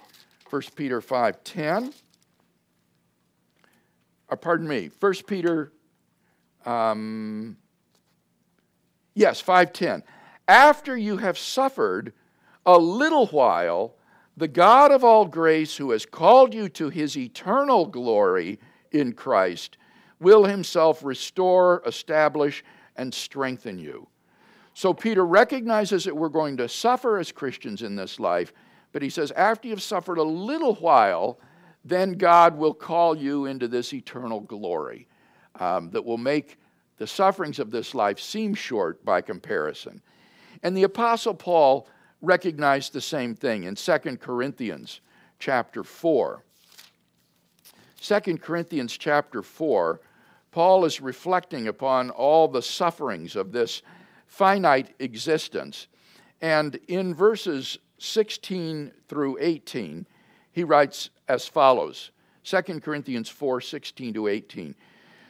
1 0.51 0.63
Peter 0.77 1.01
5 1.01 1.43
10, 1.43 1.85
or 1.85 1.91
uh, 4.31 4.37
pardon 4.37 4.69
me, 4.69 4.91
1 5.01 5.15
Peter, 5.27 5.73
um, 6.65 7.57
yes, 9.15 9.41
510. 9.41 10.03
After 10.47 10.97
you 10.97 11.17
have 11.17 11.39
suffered 11.39 12.13
a 12.67 12.79
little 12.79 13.27
while, 13.27 13.95
the 14.37 14.49
God 14.49 14.91
of 14.91 15.05
all 15.05 15.25
grace, 15.25 15.77
who 15.77 15.91
has 15.93 16.07
called 16.07 16.55
you 16.55 16.69
to 16.71 16.89
his 16.89 17.17
eternal 17.17 17.87
glory 17.87 18.59
in 18.95 19.13
Christ, 19.13 19.77
will 20.21 20.45
himself 20.45 21.05
restore, 21.05 21.83
establish, 21.85 22.65
and 22.97 23.13
strengthen 23.13 23.79
you. 23.79 24.09
So 24.73 24.95
Peter 24.95 25.27
recognizes 25.27 26.05
that 26.05 26.17
we're 26.17 26.29
going 26.29 26.57
to 26.59 26.69
suffer 26.69 27.19
as 27.19 27.33
Christians 27.33 27.83
in 27.83 27.97
this 27.97 28.19
life, 28.19 28.53
but 28.93 29.03
he 29.03 29.11
says, 29.11 29.33
after 29.33 29.69
you've 29.69 29.83
suffered 29.83 30.19
a 30.19 30.23
little 30.23 30.75
while, 30.77 31.39
then 31.85 32.13
God 32.13 32.57
will 32.57 32.75
call 32.75 33.17
you 33.17 33.47
into 33.47 33.69
this 33.69 33.93
eternal 33.93 34.41
glory 34.41 35.07
um, 35.59 35.91
that 35.91 36.05
will 36.05 36.19
make 36.19 36.59
the 36.99 37.07
sufferings 37.07 37.59
of 37.59 37.71
this 37.71 37.95
life 37.95 38.21
seem 38.21 38.55
short 38.55 39.05
by 39.05 39.21
comparison. 39.21 40.01
And 40.63 40.77
the 40.77 40.85
Apostle 40.85 41.35
Paul 41.35 41.89
recognized 42.23 42.93
the 42.93 43.01
same 43.01 43.35
thing 43.35 43.65
in 43.65 43.75
2 43.75 43.99
Corinthians 44.21 45.01
chapter 45.39 45.83
4. 45.83 46.44
2 48.05 48.37
Corinthians 48.37 48.99
chapter 48.99 49.41
4, 49.41 49.99
Paul 50.51 50.85
is 50.85 51.01
reflecting 51.01 51.69
upon 51.69 52.11
all 52.11 52.47
the 52.47 52.61
sufferings 52.61 53.35
of 53.35 53.51
this 53.51 53.81
finite 54.27 54.95
existence. 54.99 55.87
And 56.43 56.79
in 56.87 57.15
verses 57.15 57.79
16 57.97 58.93
through 59.09 59.39
18, 59.41 60.07
he 60.53 60.65
writes 60.65 61.09
as 61.29 61.49
follows 61.49 62.11
2 62.43 62.81
Corinthians 62.81 63.31
4 63.31 63.63
16 63.63 64.13
to 64.13 64.29
18. 64.29 64.75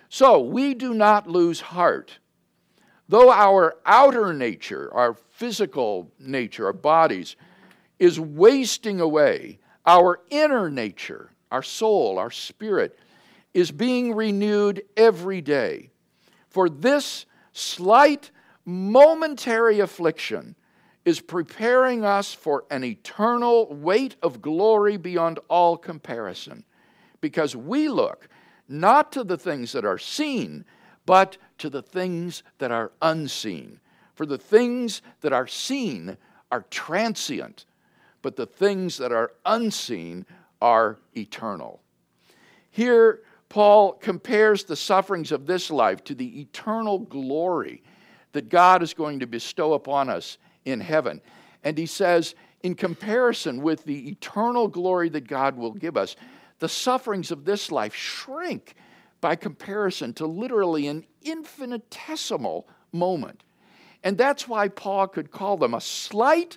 So 0.08 0.40
we 0.40 0.74
do 0.74 0.94
not 0.94 1.28
lose 1.28 1.60
heart. 1.60 2.18
Though 3.08 3.30
our 3.30 3.76
outer 3.86 4.34
nature, 4.34 4.92
our 4.92 5.14
physical 5.14 6.10
nature, 6.18 6.66
our 6.66 6.72
bodies, 6.72 7.36
is 8.00 8.18
wasting 8.18 9.00
away, 9.00 9.60
our 9.86 10.18
inner 10.30 10.68
nature, 10.68 11.30
our 11.54 11.62
soul, 11.62 12.18
our 12.18 12.32
spirit, 12.32 12.98
is 13.54 13.70
being 13.70 14.12
renewed 14.12 14.82
every 14.96 15.40
day. 15.40 15.88
For 16.48 16.68
this 16.68 17.26
slight, 17.52 18.32
momentary 18.64 19.78
affliction 19.78 20.56
is 21.04 21.20
preparing 21.20 22.04
us 22.04 22.34
for 22.34 22.64
an 22.72 22.82
eternal 22.82 23.72
weight 23.72 24.16
of 24.20 24.42
glory 24.42 24.96
beyond 24.96 25.38
all 25.48 25.76
comparison. 25.76 26.64
Because 27.20 27.54
we 27.54 27.88
look 27.88 28.28
not 28.68 29.12
to 29.12 29.22
the 29.22 29.38
things 29.38 29.70
that 29.72 29.84
are 29.84 29.96
seen, 29.96 30.64
but 31.06 31.36
to 31.58 31.70
the 31.70 31.82
things 31.82 32.42
that 32.58 32.72
are 32.72 32.90
unseen. 33.00 33.78
For 34.16 34.26
the 34.26 34.38
things 34.38 35.02
that 35.20 35.32
are 35.32 35.46
seen 35.46 36.16
are 36.50 36.64
transient, 36.68 37.64
but 38.22 38.34
the 38.34 38.46
things 38.46 38.96
that 38.96 39.12
are 39.12 39.30
unseen 39.46 40.26
are 40.64 40.96
eternal. 41.14 41.82
Here, 42.70 43.20
Paul 43.50 43.92
compares 43.92 44.64
the 44.64 44.76
sufferings 44.76 45.30
of 45.30 45.44
this 45.44 45.70
life 45.70 46.02
to 46.04 46.14
the 46.14 46.40
eternal 46.40 47.00
glory 47.00 47.82
that 48.32 48.48
God 48.48 48.82
is 48.82 48.94
going 48.94 49.20
to 49.20 49.26
bestow 49.26 49.74
upon 49.74 50.08
us 50.08 50.38
in 50.64 50.80
heaven. 50.80 51.20
And 51.64 51.76
he 51.76 51.84
says, 51.84 52.34
in 52.62 52.74
comparison 52.74 53.60
with 53.60 53.84
the 53.84 54.08
eternal 54.08 54.66
glory 54.66 55.10
that 55.10 55.28
God 55.28 55.54
will 55.54 55.74
give 55.74 55.98
us, 55.98 56.16
the 56.60 56.68
sufferings 56.68 57.30
of 57.30 57.44
this 57.44 57.70
life 57.70 57.94
shrink 57.94 58.74
by 59.20 59.36
comparison 59.36 60.14
to 60.14 60.26
literally 60.26 60.86
an 60.86 61.04
infinitesimal 61.22 62.66
moment. 62.90 63.42
And 64.02 64.16
that's 64.16 64.48
why 64.48 64.68
Paul 64.68 65.08
could 65.08 65.30
call 65.30 65.58
them 65.58 65.74
a 65.74 65.80
slight, 65.82 66.56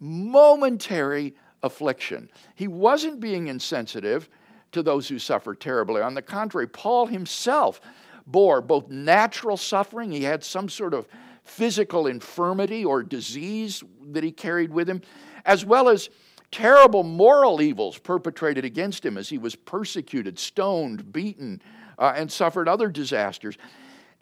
momentary 0.00 1.34
affliction. 1.64 2.30
He 2.54 2.68
wasn't 2.68 3.18
being 3.18 3.48
insensitive 3.48 4.28
to 4.72 4.82
those 4.82 5.08
who 5.08 5.18
suffer 5.18 5.54
terribly. 5.54 6.02
On 6.02 6.14
the 6.14 6.22
contrary, 6.22 6.68
Paul 6.68 7.06
himself 7.06 7.80
bore 8.26 8.60
both 8.60 8.88
natural 8.88 9.56
suffering, 9.56 10.12
he 10.12 10.22
had 10.22 10.44
some 10.44 10.68
sort 10.68 10.94
of 10.94 11.08
physical 11.42 12.06
infirmity 12.06 12.84
or 12.84 13.02
disease 13.02 13.82
that 14.12 14.24
he 14.24 14.32
carried 14.32 14.72
with 14.72 14.88
him, 14.88 15.02
as 15.44 15.64
well 15.64 15.88
as 15.88 16.08
terrible 16.50 17.02
moral 17.02 17.60
evils 17.60 17.98
perpetrated 17.98 18.64
against 18.64 19.04
him 19.04 19.18
as 19.18 19.28
he 19.28 19.38
was 19.38 19.54
persecuted, 19.54 20.38
stoned, 20.38 21.12
beaten, 21.12 21.60
uh, 21.98 22.14
and 22.16 22.30
suffered 22.30 22.68
other 22.68 22.88
disasters. 22.88 23.58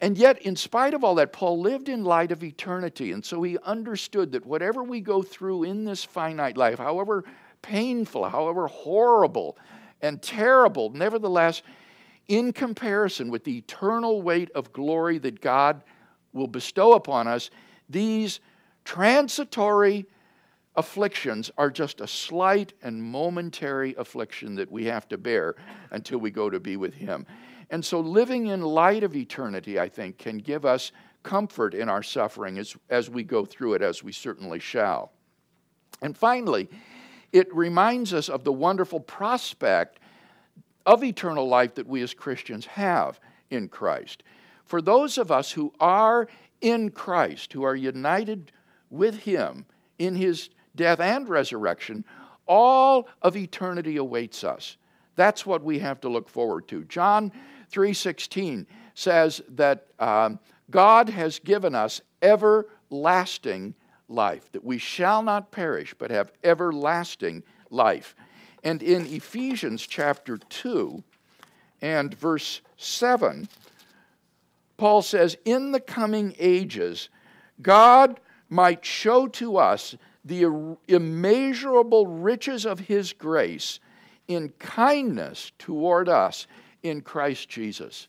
And 0.03 0.17
yet, 0.17 0.41
in 0.41 0.57
spite 0.57 0.93
of 0.93 1.05
all 1.05 1.15
that, 1.15 1.31
Paul 1.31 1.61
lived 1.61 1.87
in 1.87 2.03
light 2.03 2.33
of 2.33 2.43
eternity. 2.43 3.13
And 3.13 3.23
so 3.23 3.41
he 3.41 3.57
understood 3.59 4.33
that 4.33 4.45
whatever 4.45 4.83
we 4.83 4.99
go 4.99 5.21
through 5.21 5.63
in 5.63 5.85
this 5.85 6.03
finite 6.03 6.57
life, 6.57 6.77
however 6.77 7.23
painful, 7.61 8.27
however 8.27 8.67
horrible 8.67 9.57
and 10.01 10.21
terrible, 10.21 10.89
nevertheless, 10.89 11.61
in 12.27 12.51
comparison 12.51 13.31
with 13.31 13.45
the 13.45 13.59
eternal 13.59 14.21
weight 14.21 14.51
of 14.51 14.73
glory 14.73 15.19
that 15.19 15.39
God 15.39 15.81
will 16.33 16.47
bestow 16.47 16.95
upon 16.95 17.29
us, 17.29 17.49
these 17.87 18.41
transitory 18.83 20.05
afflictions 20.75 21.49
are 21.57 21.69
just 21.69 22.01
a 22.01 22.07
slight 22.07 22.73
and 22.81 23.01
momentary 23.01 23.95
affliction 23.97 24.55
that 24.55 24.69
we 24.69 24.83
have 24.83 25.07
to 25.07 25.17
bear 25.17 25.55
until 25.91 26.17
we 26.17 26.29
go 26.29 26.49
to 26.49 26.59
be 26.59 26.75
with 26.75 26.93
Him. 26.93 27.25
And 27.73 27.83
so, 27.83 27.99
living 28.01 28.45
in 28.45 28.61
light 28.61 29.03
of 29.03 29.15
eternity, 29.15 29.79
I 29.79 29.89
think, 29.89 30.19
can 30.19 30.37
give 30.37 30.63
us 30.63 30.91
comfort 31.23 31.73
in 31.73 31.89
our 31.89 32.03
suffering 32.03 32.59
as, 32.59 32.75
as 32.87 33.09
we 33.09 33.23
go 33.23 33.45
through 33.45 33.73
it, 33.73 33.81
as 33.81 34.03
we 34.03 34.11
certainly 34.11 34.59
shall. 34.59 35.11
And 35.99 36.15
finally, 36.15 36.69
it 37.31 37.51
reminds 37.51 38.13
us 38.13 38.29
of 38.29 38.43
the 38.43 38.53
wonderful 38.53 38.99
prospect 38.99 39.99
of 40.85 41.03
eternal 41.03 41.47
life 41.47 41.73
that 41.73 41.87
we 41.87 42.03
as 42.03 42.13
Christians 42.13 42.67
have 42.67 43.19
in 43.49 43.69
Christ. 43.69 44.21
For 44.65 44.79
those 44.79 45.17
of 45.17 45.31
us 45.31 45.51
who 45.51 45.73
are 45.79 46.27
in 46.61 46.91
Christ, 46.91 47.53
who 47.53 47.63
are 47.63 47.75
united 47.75 48.51
with 48.91 49.21
Him 49.21 49.65
in 49.97 50.13
His 50.15 50.51
death 50.75 50.99
and 50.99 51.27
resurrection, 51.27 52.05
all 52.45 53.09
of 53.23 53.35
eternity 53.35 53.97
awaits 53.97 54.43
us. 54.43 54.77
That's 55.15 55.43
what 55.43 55.63
we 55.63 55.79
have 55.79 55.99
to 56.01 56.09
look 56.09 56.29
forward 56.29 56.67
to. 56.67 56.83
John 56.83 57.31
3:16 57.73 58.65
says 58.93 59.41
that 59.49 59.87
um, 59.99 60.39
God 60.69 61.09
has 61.09 61.39
given 61.39 61.75
us 61.75 62.01
everlasting 62.21 63.75
life, 64.07 64.51
that 64.51 64.63
we 64.63 64.77
shall 64.77 65.23
not 65.23 65.51
perish 65.51 65.93
but 65.97 66.11
have 66.11 66.31
everlasting 66.43 67.43
life. 67.69 68.15
And 68.63 68.81
in 68.81 69.05
Ephesians 69.07 69.85
chapter 69.85 70.37
2 70.37 71.03
and 71.81 72.13
verse 72.13 72.61
7, 72.77 73.49
Paul 74.77 75.01
says, 75.01 75.35
In 75.43 75.71
the 75.71 75.79
coming 75.79 76.35
ages, 76.39 77.09
God 77.61 78.19
might 78.49 78.85
show 78.85 79.27
to 79.27 79.57
us 79.57 79.95
the 80.23 80.77
immeasurable 80.87 82.07
riches 82.07 82.65
of 82.65 82.79
his 82.79 83.11
grace 83.11 83.79
in 84.27 84.49
kindness 84.59 85.51
toward 85.59 86.07
us 86.07 86.47
in 86.83 87.01
Christ 87.01 87.49
Jesus. 87.49 88.07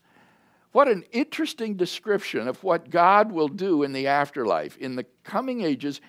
What 0.71 0.89
an 0.89 1.05
interesting 1.11 1.75
description 1.75 2.47
of 2.47 2.61
what 2.63 2.89
God 2.89 3.31
will 3.31 3.47
do 3.47 3.83
in 3.83 3.93
the 3.93 4.07
afterlife. 4.07 4.77
In 4.77 4.95
the 4.95 5.05
coming 5.23 5.61
ages, 5.61 6.01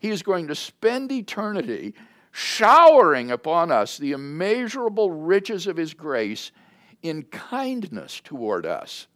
He 0.00 0.10
is 0.10 0.22
going 0.22 0.48
to 0.48 0.54
spend 0.54 1.12
eternity 1.12 1.94
showering 2.32 3.30
upon 3.30 3.70
us 3.70 3.96
the 3.96 4.12
immeasurable 4.12 5.10
riches 5.10 5.66
of 5.66 5.76
His 5.76 5.94
grace 5.94 6.50
in 7.02 7.22
kindness 7.22 8.20
toward 8.20 8.66
us 8.66 9.06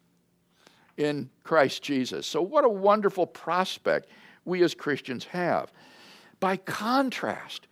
in 0.97 1.31
Christ 1.43 1.83
Jesus. 1.83 2.27
So, 2.27 2.41
what 2.41 2.65
a 2.65 2.69
wonderful 2.69 3.27
prospect 3.27 4.09
we 4.45 4.63
as 4.63 4.75
Christians 4.75 5.25
have. 5.27 5.73
By 6.41 6.57
contrast, 6.57 7.67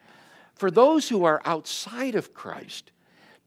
for 0.54 0.70
those 0.70 1.08
who 1.08 1.24
are 1.24 1.40
outside 1.44 2.14
of 2.14 2.34
Christ, 2.34 2.92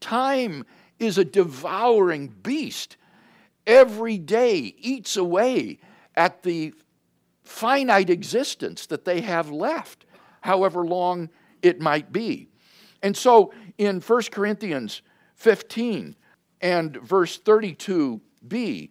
time 0.00 0.64
is 1.04 1.18
a 1.18 1.24
devouring 1.24 2.28
beast. 2.28 2.96
Every 3.66 4.18
day 4.18 4.74
eats 4.78 5.16
away 5.16 5.78
at 6.14 6.42
the 6.42 6.74
finite 7.42 8.10
existence 8.10 8.86
that 8.86 9.04
they 9.04 9.20
have 9.20 9.50
left, 9.50 10.06
however 10.40 10.84
long 10.84 11.30
it 11.62 11.80
might 11.80 12.12
be. 12.12 12.48
And 13.02 13.16
so 13.16 13.52
in 13.78 14.00
1 14.00 14.22
Corinthians 14.30 15.02
15 15.36 16.16
and 16.60 16.96
verse 16.96 17.38
32b, 17.38 18.90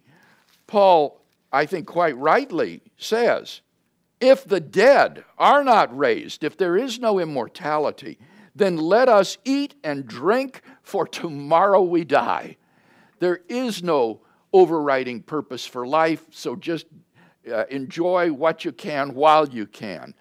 Paul, 0.66 1.20
I 1.52 1.66
think 1.66 1.86
quite 1.86 2.16
rightly, 2.16 2.82
says, 2.96 3.60
If 4.20 4.44
the 4.44 4.60
dead 4.60 5.24
are 5.38 5.64
not 5.64 5.96
raised, 5.96 6.44
if 6.44 6.56
there 6.56 6.76
is 6.76 6.98
no 6.98 7.18
immortality, 7.18 8.18
then 8.54 8.76
let 8.76 9.08
us 9.08 9.38
eat 9.44 9.74
and 9.82 10.06
drink, 10.06 10.62
for 10.82 11.06
tomorrow 11.06 11.82
we 11.82 12.04
die. 12.04 12.56
There 13.18 13.40
is 13.48 13.82
no 13.82 14.20
overriding 14.52 15.22
purpose 15.22 15.66
for 15.66 15.86
life, 15.86 16.24
so 16.30 16.54
just 16.54 16.86
uh, 17.52 17.64
enjoy 17.70 18.32
what 18.32 18.64
you 18.64 18.72
can 18.72 19.14
while 19.14 19.48
you 19.48 19.66
can. 19.66 20.14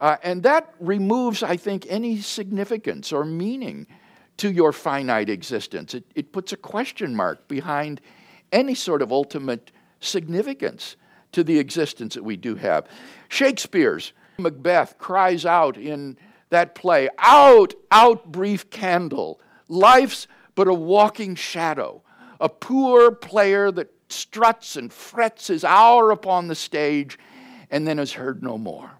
Uh, 0.00 0.16
and 0.22 0.42
that 0.42 0.74
removes, 0.80 1.42
I 1.42 1.56
think, 1.56 1.86
any 1.88 2.20
significance 2.20 3.12
or 3.12 3.24
meaning 3.24 3.86
to 4.38 4.50
your 4.50 4.72
finite 4.72 5.28
existence. 5.28 5.94
It, 5.94 6.04
it 6.14 6.32
puts 6.32 6.52
a 6.52 6.56
question 6.56 7.14
mark 7.14 7.48
behind 7.48 8.00
any 8.52 8.74
sort 8.74 9.02
of 9.02 9.12
ultimate 9.12 9.72
significance 10.00 10.96
to 11.32 11.44
the 11.44 11.58
existence 11.58 12.14
that 12.14 12.22
we 12.24 12.36
do 12.36 12.54
have. 12.54 12.86
Shakespeare's 13.28 14.12
Macbeth 14.38 14.98
cries 14.98 15.44
out 15.44 15.76
in 15.76 16.16
that 16.50 16.74
play 16.74 17.08
Out, 17.18 17.74
out, 17.90 18.30
brief 18.32 18.70
candle. 18.70 19.40
Life's 19.68 20.26
but 20.54 20.68
a 20.68 20.74
walking 20.74 21.34
shadow, 21.34 22.02
a 22.40 22.48
poor 22.48 23.12
player 23.12 23.70
that 23.70 23.92
struts 24.08 24.76
and 24.76 24.92
frets 24.92 25.46
his 25.46 25.62
hour 25.62 26.10
upon 26.10 26.48
the 26.48 26.54
stage 26.54 27.18
and 27.70 27.86
then 27.86 27.98
is 27.98 28.12
heard 28.12 28.42
no 28.42 28.58
more. 28.58 28.90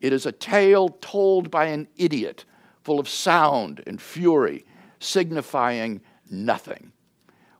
It 0.00 0.12
is 0.12 0.26
a 0.26 0.32
tale 0.32 0.88
told 0.88 1.50
by 1.50 1.66
an 1.66 1.86
idiot, 1.96 2.44
full 2.82 2.98
of 2.98 3.08
sound 3.08 3.82
and 3.86 4.00
fury, 4.00 4.64
signifying 4.98 6.00
nothing. 6.30 6.92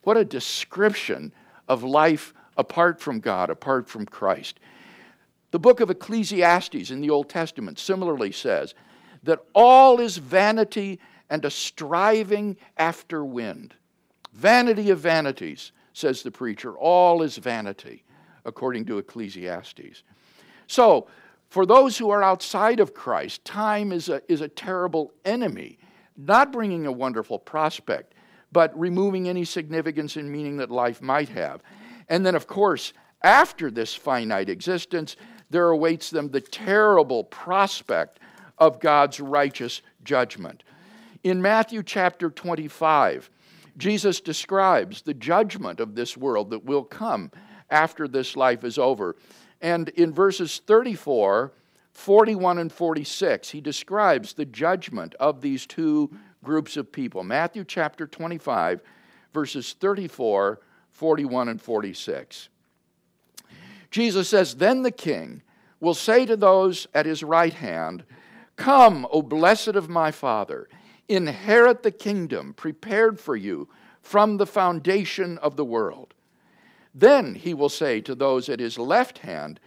What 0.03 0.16
a 0.16 0.25
description 0.25 1.33
of 1.68 1.85
life 1.85 2.35
apart 2.57 3.01
from 3.01 3.20
God, 3.20 3.51
apart 3.51 3.88
from 3.88 4.07
Christ. 4.07 4.59
The 5.53 5.61
book 5.61 5.81
of 5.81 5.90
Ecclesiastes 5.90 6.90
in 6.90 7.01
the 7.01 7.11
Old 7.11 7.29
Testament 7.29 7.79
similarly 7.79 8.33
says 8.33 8.75
that 9.22 9.40
all 9.54 10.00
is 10.00 10.16
vanity 10.16 10.98
and 11.30 11.44
a 11.44 11.50
striving 11.50 12.56
after 12.76 13.24
wind. 13.24 13.74
Vanity 14.32 14.90
of 14.90 14.98
vanities 14.98 15.72
says 15.92 16.22
the 16.22 16.30
preacher. 16.30 16.72
All 16.72 17.22
is 17.22 17.37
vanity, 17.37 18.04
according 18.44 18.87
to 18.87 18.98
Ecclesiastes. 18.98 20.02
So, 20.66 21.06
for 21.48 21.66
those 21.66 21.98
who 21.98 22.08
are 22.08 22.22
outside 22.22 22.80
of 22.80 22.94
Christ, 22.94 23.44
time 23.44 23.92
is 23.92 24.08
a, 24.08 24.22
is 24.26 24.40
a 24.40 24.48
terrible 24.48 25.12
enemy, 25.26 25.78
not 26.16 26.50
bringing 26.50 26.87
a 26.87 26.92
wonderful 26.92 27.38
prospect, 27.38 28.14
but 28.52 28.78
removing 28.78 29.28
any 29.28 29.44
significance 29.44 30.16
and 30.16 30.32
meaning 30.32 30.56
that 30.56 30.70
life 30.70 31.02
might 31.02 31.28
have. 31.28 31.62
And 32.08 32.24
then, 32.24 32.35
of 32.35 32.46
course, 32.46 32.94
after 33.22 33.70
this 33.70 33.94
finite 33.94 34.48
existence, 34.48 35.16
there 35.50 35.68
awaits 35.68 36.08
them 36.08 36.30
the 36.30 36.40
terrible 36.40 37.24
prospect 37.24 38.18
of 38.58 38.80
God's 38.80 39.20
righteous 39.20 39.82
judgment. 40.04 40.62
In 41.22 41.40
Matthew 41.42 41.82
chapter 41.82 42.30
25, 42.30 43.30
Jesus 43.76 44.20
describes 44.20 45.02
the 45.02 45.14
judgment 45.14 45.80
of 45.80 45.94
this 45.94 46.16
world 46.16 46.50
that 46.50 46.64
will 46.64 46.84
come 46.84 47.30
after 47.70 48.06
this 48.06 48.36
life 48.36 48.64
is 48.64 48.78
over. 48.78 49.16
And 49.60 49.88
in 49.90 50.12
verses 50.12 50.60
34, 50.66 51.52
41, 51.92 52.58
and 52.58 52.72
46, 52.72 53.50
he 53.50 53.60
describes 53.60 54.34
the 54.34 54.44
judgment 54.44 55.14
of 55.20 55.40
these 55.40 55.66
two 55.66 56.10
groups 56.42 56.76
of 56.76 56.90
people. 56.90 57.22
Matthew 57.22 57.64
chapter 57.64 58.06
25, 58.06 58.82
verses 59.32 59.74
34, 59.78 60.60
41, 60.90 61.48
and 61.48 61.62
46. 61.62 62.48
Jesus 63.90 64.28
says, 64.28 64.54
Then 64.54 64.82
the 64.82 64.90
king 64.90 65.42
will 65.80 65.94
say 65.94 66.26
to 66.26 66.36
those 66.36 66.86
at 66.94 67.06
his 67.06 67.22
right 67.22 67.52
hand, 67.52 68.04
Come, 68.62 69.09
O 69.11 69.22
blessed 69.22 69.75
of 69.75 69.88
my 69.88 70.12
Father 70.12 70.68
inherit 71.09 71.83
the 71.83 71.90
kingdom 71.90 72.55
prepared 72.55 73.18
for 73.18 73.35
you 73.35 73.68
from 74.01 74.37
the 74.37 74.46
foundation 74.46 75.37
of 75.38 75.57
the 75.57 75.64
world. 75.64 76.14
Then 76.94 77.35
he 77.35 77.55
will 77.55 77.68
say 77.68 78.01
to 78.03 78.14
those 78.14 78.48
at 78.48 78.61
his 78.61 78.79
left 78.79 79.18
hand, 79.18 79.59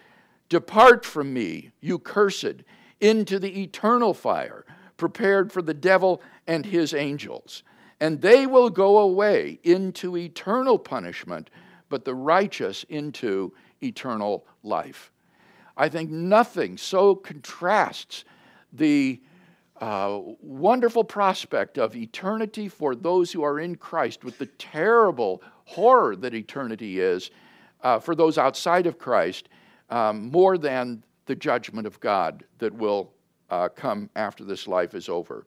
Depart 0.48 1.04
from 1.04 1.34
me, 1.34 1.72
you 1.82 2.00
cursed, 2.00 2.64
into 3.02 3.38
the 3.38 3.62
eternal 3.62 4.14
fire 4.14 4.66
prepared 4.96 5.52
for 5.52 5.62
the 5.62 5.74
devil 5.74 6.22
and 6.48 6.66
his 6.66 6.94
angels. 6.94 7.64
And 8.00 8.22
they 8.22 8.48
will 8.48 8.70
go 8.70 9.00
away 9.00 9.60
into 9.62 10.16
eternal 10.16 10.80
punishment, 10.80 11.50
but 11.90 12.06
the 12.06 12.16
righteous 12.16 12.86
into 12.88 13.52
eternal 13.84 14.46
life. 14.64 15.12
I 15.76 15.90
think 15.90 16.10
nothing 16.10 16.78
so 16.78 17.14
contrasts 17.14 18.24
the 18.78 19.22
uh, 19.82 20.20
wonderful 20.42 21.04
prospect 21.04 21.78
of 21.78 21.96
eternity 21.96 22.70
for 22.70 22.96
those 22.96 23.32
who 23.32 23.44
are 23.44 23.60
in 23.60 23.76
Christ 23.76 24.24
with 24.24 24.38
the 24.38 24.46
terrible 24.46 25.42
horror 25.66 26.16
that 26.16 26.34
eternity 26.34 27.00
is 27.00 27.32
uh, 27.82 28.00
for 28.00 28.16
those 28.16 28.38
outside 28.38 28.88
of 28.88 28.98
Christ, 28.98 29.50
um, 29.90 30.32
more 30.32 30.58
than 30.58 31.04
the 31.26 31.36
judgment 31.36 31.86
of 31.86 32.00
God 32.00 32.44
that 32.60 32.74
will 32.74 33.12
uh, 33.50 33.70
come 33.70 34.10
after 34.16 34.44
this 34.44 34.68
life 34.68 34.96
is 34.96 35.10
over. 35.10 35.46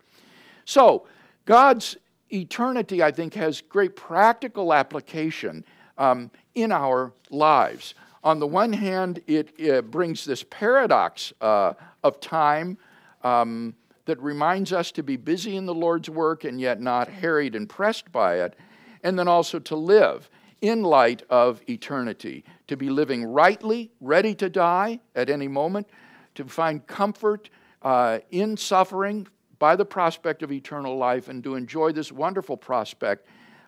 So, 0.64 1.06
God's 1.46 1.96
eternity, 2.30 3.02
I 3.02 3.10
think, 3.10 3.34
has 3.34 3.62
great 3.62 3.96
practical 3.96 4.74
application 4.74 5.64
um, 5.96 6.30
in 6.54 6.70
our 6.70 7.12
lives. 7.30 7.94
On 8.22 8.38
the 8.38 8.46
one 8.46 8.72
hand, 8.72 9.20
it, 9.26 9.58
it 9.58 9.90
brings 9.90 10.24
this 10.24 10.44
paradox 10.50 11.32
uh, 11.40 11.72
of 12.04 12.20
time. 12.20 12.76
Um, 13.22 13.74
that 14.08 14.20
reminds 14.22 14.72
us 14.72 14.90
to 14.90 15.02
be 15.02 15.18
busy 15.18 15.54
in 15.54 15.66
the 15.66 15.74
Lord's 15.74 16.08
work 16.08 16.44
and 16.44 16.58
yet 16.58 16.80
not 16.80 17.08
harried 17.08 17.54
and 17.54 17.68
pressed 17.68 18.10
by 18.10 18.36
it, 18.36 18.56
and 19.02 19.18
then 19.18 19.28
also 19.28 19.58
to 19.58 19.76
live 19.76 20.30
in 20.62 20.82
light 20.82 21.22
of 21.28 21.60
eternity, 21.68 22.42
to 22.68 22.76
be 22.76 22.88
living 22.88 23.22
rightly, 23.22 23.90
ready 24.00 24.34
to 24.34 24.48
die 24.48 24.98
at 25.14 25.28
any 25.28 25.46
moment, 25.46 25.86
to 26.34 26.44
find 26.46 26.86
comfort 26.86 27.50
uh, 27.82 28.18
in 28.30 28.56
suffering 28.56 29.26
by 29.58 29.76
the 29.76 29.84
prospect 29.84 30.42
of 30.42 30.50
eternal 30.50 30.96
life, 30.96 31.28
and 31.28 31.44
to 31.44 31.54
enjoy 31.54 31.92
this 31.92 32.10
wonderful 32.10 32.56
prospect 32.56 33.26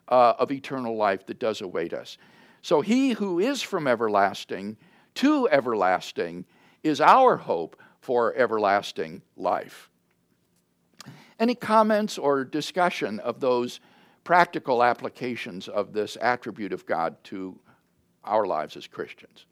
uh, 0.09 0.33
of 0.39 0.51
eternal 0.51 0.97
life 0.97 1.27
that 1.27 1.39
does 1.39 1.61
await 1.61 1.93
us. 1.93 2.17
So, 2.63 2.81
He 2.81 3.11
who 3.11 3.41
is 3.41 3.61
from 3.61 3.87
everlasting 3.87 4.79
to 5.17 5.49
everlasting 5.51 6.47
is 6.83 7.01
our 7.01 7.37
hope 7.37 7.77
for 8.01 8.35
everlasting 8.35 9.23
life. 9.37 9.89
Any 11.39 11.55
comments 11.55 12.19
or 12.19 12.45
discussion 12.45 13.19
of 13.21 13.41
those 13.41 13.81
practical 14.25 14.83
applications 14.83 15.69
of 15.69 15.93
this 15.93 16.17
attribute 16.21 16.73
of 16.73 16.85
God 16.87 17.17
to 17.25 17.59
our 18.25 18.47
lives 18.47 18.77
as 18.77 18.87
Christians? 18.87 19.47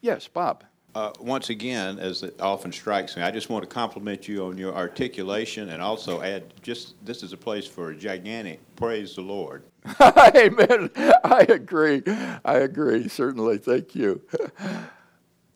Yes, 0.00 0.28
Bob. 0.28 0.64
Uh, 0.94 1.12
once 1.20 1.50
again, 1.50 1.98
as 1.98 2.22
it 2.22 2.40
often 2.40 2.72
strikes 2.72 3.16
me, 3.16 3.22
I 3.22 3.30
just 3.30 3.50
want 3.50 3.62
to 3.62 3.68
compliment 3.68 4.26
you 4.26 4.46
on 4.46 4.56
your 4.56 4.74
articulation 4.74 5.68
and 5.68 5.82
also 5.82 6.22
add 6.22 6.44
just 6.62 6.94
this 7.04 7.22
is 7.22 7.34
a 7.34 7.36
place 7.36 7.66
for 7.66 7.90
a 7.90 7.94
gigantic 7.94 8.60
praise 8.76 9.14
the 9.14 9.20
Lord. 9.20 9.64
Amen. 10.00 10.90
I 10.96 11.44
agree. 11.48 12.02
I 12.06 12.54
agree. 12.58 13.08
Certainly. 13.08 13.58
Thank 13.58 13.94
you. 13.94 14.22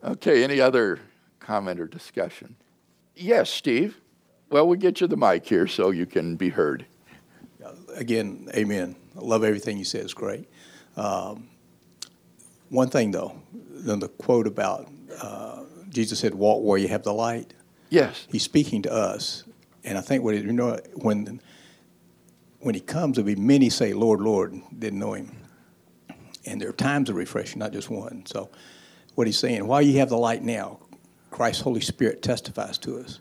okay, 0.05 0.45
any 0.45 0.61
other 0.61 0.99
comment 1.41 1.81
or 1.81 1.87
discussion? 1.87 2.57
Yes, 3.17 3.51
Steve. 3.51 3.97
Well, 4.51 4.67
we'll 4.67 4.79
get 4.79 5.01
you 5.01 5.07
the 5.07 5.17
mic 5.17 5.47
here 5.47 5.67
so 5.67 5.91
you 5.91 6.07
can 6.07 6.37
be 6.37 6.49
heard. 6.49 6.87
Again, 7.95 8.49
amen. 8.55 8.97
I 9.17 9.21
love 9.21 9.45
everything 9.45 9.79
you 9.79 9.85
said. 9.85 10.03
It's 10.03 10.15
great. 10.15 10.49
Um, 10.97 11.49
one 12.69 12.89
thing, 12.89 13.11
though, 13.11 13.41
then 13.53 13.99
the 14.01 14.09
quote 14.09 14.47
about 14.47 14.89
uh, 15.21 15.65
Jesus 15.89 16.19
said, 16.21 16.35
"Walk 16.35 16.63
where 16.63 16.79
you 16.79 16.89
have 16.89 17.03
the 17.03 17.13
light." 17.13 17.53
Yes, 17.91 18.27
he's 18.31 18.43
speaking 18.43 18.83
to 18.83 18.93
us, 18.93 19.45
and 19.85 19.99
I 19.99 20.01
think 20.01 20.23
what 20.23 20.35
you 20.37 20.53
know 20.53 20.79
when 20.95 21.41
when 22.61 22.75
he 22.75 22.81
comes, 22.81 23.17
there'll 23.17 23.27
be 23.27 23.37
many 23.37 23.71
say, 23.71 23.93
"Lord, 23.93 24.21
Lord," 24.21 24.55
didn't 24.77 24.99
know 24.99 25.15
him, 25.15 25.37
and 26.47 26.61
there 26.61 26.69
are 26.69 26.73
times 26.73 27.11
of 27.11 27.17
refreshing, 27.17 27.59
not 27.59 27.73
just 27.73 27.91
one. 27.91 28.25
So, 28.27 28.51
what 29.15 29.27
he's 29.27 29.39
saying, 29.39 29.67
while 29.67 29.83
you 29.83 29.99
have 29.99 30.09
the 30.09 30.19
light 30.19 30.43
now, 30.43 30.79
Christ's 31.41 31.63
Holy 31.63 31.81
Spirit 31.81 32.21
testifies 32.21 32.77
to 32.77 32.99
us 32.99 33.21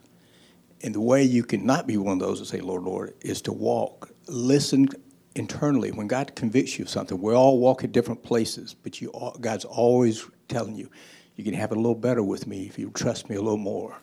And 0.82 0.94
the 0.94 1.00
way 1.00 1.24
you 1.24 1.42
can 1.42 1.66
not 1.66 1.88
be 1.88 1.96
one 1.96 2.12
of 2.12 2.20
those 2.20 2.40
that 2.40 2.48
say, 2.48 2.60
Lord, 2.60 2.84
Lord, 2.84 3.14
is 3.22 3.42
to 3.44 3.54
walk, 3.54 4.12
listen 4.28 4.90
internally. 5.36 5.94
When 5.94 6.08
God 6.08 6.36
convicts 6.36 6.78
you 6.78 6.84
of 6.84 6.90
something, 6.90 7.22
we 7.22 7.34
all 7.34 7.60
walk 7.60 7.86
at 7.86 7.94
different 7.94 8.22
places, 8.22 8.74
but 8.74 9.00
you, 9.00 9.10
God's 9.40 9.64
always 9.64 10.26
telling 10.50 10.76
you, 10.76 10.92
you 11.38 11.46
can 11.46 11.54
have 11.54 11.72
it 11.72 11.78
a 11.78 11.80
little 11.80 11.96
better 11.96 12.22
with 12.22 12.46
me 12.46 12.66
if 12.66 12.78
you 12.78 12.92
trust 12.94 13.30
me 13.30 13.38
a 13.38 13.42
little 13.42 13.56
more. 13.56 13.96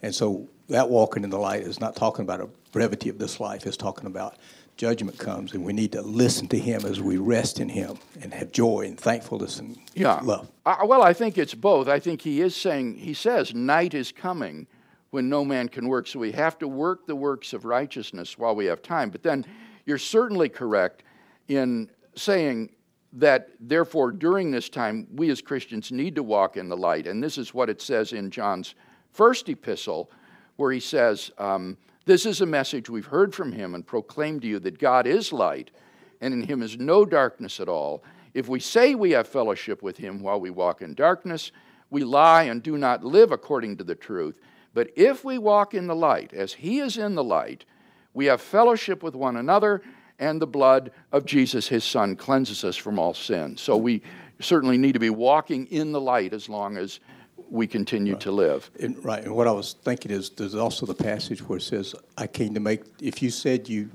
And 0.00 0.14
so 0.14 0.48
that 0.70 0.88
walking 0.88 1.22
in 1.22 1.28
the 1.28 1.38
light 1.38 1.60
is 1.60 1.78
not 1.78 1.94
talking 1.94 2.22
about 2.22 2.40
a 2.40 2.48
brevity 2.72 3.10
of 3.10 3.18
this 3.18 3.38
life, 3.38 3.66
it's 3.66 3.76
talking 3.76 4.06
about 4.06 4.38
judgment 4.78 5.18
comes, 5.18 5.52
and 5.52 5.62
we 5.64 5.74
need 5.74 5.92
to 5.92 6.00
listen 6.00 6.48
to 6.48 6.58
Him 6.58 6.86
as 6.86 7.00
we 7.00 7.18
rest 7.18 7.60
in 7.60 7.68
Him 7.68 7.98
and 8.22 8.32
have 8.32 8.52
joy 8.52 8.86
and 8.86 8.98
thankfulness 8.98 9.58
and 9.58 9.76
yeah. 9.94 10.20
love. 10.22 10.50
Well, 10.64 11.02
I 11.02 11.12
think 11.12 11.36
it's 11.36 11.54
both. 11.54 11.88
I 11.88 11.98
think 11.98 12.22
He 12.22 12.40
is 12.40 12.56
saying, 12.56 12.94
He 12.94 13.12
says, 13.12 13.52
night 13.52 13.92
is 13.92 14.12
coming 14.12 14.66
when 15.10 15.28
no 15.28 15.44
man 15.44 15.68
can 15.68 15.88
work. 15.88 16.06
So 16.06 16.18
we 16.18 16.32
have 16.32 16.58
to 16.58 16.68
work 16.68 17.06
the 17.06 17.16
works 17.16 17.52
of 17.52 17.64
righteousness 17.64 18.38
while 18.38 18.54
we 18.54 18.66
have 18.66 18.80
time. 18.80 19.10
But 19.10 19.22
then 19.22 19.44
you're 19.84 19.98
certainly 19.98 20.48
correct 20.48 21.02
in 21.48 21.90
saying 22.14 22.70
that, 23.14 23.48
therefore, 23.58 24.12
during 24.12 24.50
this 24.50 24.68
time, 24.68 25.08
we 25.12 25.30
as 25.30 25.40
Christians 25.40 25.90
need 25.90 26.14
to 26.14 26.22
walk 26.22 26.56
in 26.56 26.68
the 26.68 26.76
light. 26.76 27.06
And 27.06 27.22
this 27.22 27.38
is 27.38 27.52
what 27.52 27.68
it 27.68 27.80
says 27.80 28.12
in 28.12 28.30
John's 28.30 28.74
first 29.12 29.48
epistle, 29.48 30.10
where 30.56 30.70
he 30.70 30.80
says, 30.80 31.30
um, 31.38 31.78
This 32.08 32.24
is 32.24 32.40
a 32.40 32.46
message 32.46 32.88
we've 32.88 33.04
heard 33.04 33.34
from 33.34 33.52
him 33.52 33.74
and 33.74 33.86
proclaimed 33.86 34.40
to 34.40 34.48
you 34.48 34.58
that 34.60 34.78
God 34.78 35.06
is 35.06 35.30
light, 35.30 35.70
and 36.22 36.32
in 36.32 36.42
him 36.42 36.62
is 36.62 36.78
no 36.78 37.04
darkness 37.04 37.60
at 37.60 37.68
all. 37.68 38.02
If 38.32 38.48
we 38.48 38.60
say 38.60 38.94
we 38.94 39.10
have 39.10 39.28
fellowship 39.28 39.82
with 39.82 39.98
him 39.98 40.22
while 40.22 40.40
we 40.40 40.48
walk 40.48 40.80
in 40.80 40.94
darkness, 40.94 41.52
we 41.90 42.04
lie 42.04 42.44
and 42.44 42.62
do 42.62 42.78
not 42.78 43.04
live 43.04 43.30
according 43.30 43.76
to 43.76 43.84
the 43.84 43.94
truth. 43.94 44.40
But 44.72 44.88
if 44.96 45.22
we 45.22 45.36
walk 45.36 45.74
in 45.74 45.86
the 45.86 45.94
light, 45.94 46.32
as 46.32 46.54
he 46.54 46.78
is 46.78 46.96
in 46.96 47.14
the 47.14 47.22
light, 47.22 47.66
we 48.14 48.24
have 48.24 48.40
fellowship 48.40 49.02
with 49.02 49.14
one 49.14 49.36
another, 49.36 49.82
and 50.18 50.40
the 50.40 50.46
blood 50.46 50.92
of 51.12 51.26
Jesus, 51.26 51.68
his 51.68 51.84
son, 51.84 52.16
cleanses 52.16 52.64
us 52.64 52.76
from 52.76 52.98
all 52.98 53.12
sin. 53.12 53.54
So 53.58 53.76
we 53.76 54.00
certainly 54.40 54.78
need 54.78 54.94
to 54.94 54.98
be 54.98 55.10
walking 55.10 55.66
in 55.66 55.92
the 55.92 56.00
light 56.00 56.32
as 56.32 56.48
long 56.48 56.78
as 56.78 57.00
we 57.50 57.66
continue 57.66 58.14
right. 58.14 58.22
to 58.22 58.32
live. 58.32 58.70
And, 58.80 59.02
right. 59.04 59.24
And 59.24 59.34
what 59.34 59.46
I 59.46 59.52
was 59.52 59.74
thinking 59.82 60.10
is 60.10 60.30
there's 60.30 60.54
also 60.54 60.86
the 60.86 60.94
passage 60.94 61.40
where 61.40 61.58
it 61.58 61.62
says, 61.62 61.94
I 62.16 62.26
came 62.26 62.54
to 62.54 62.60
make, 62.60 62.82
if 63.00 63.22
you 63.22 63.30
said 63.30 63.68
you 63.68 63.90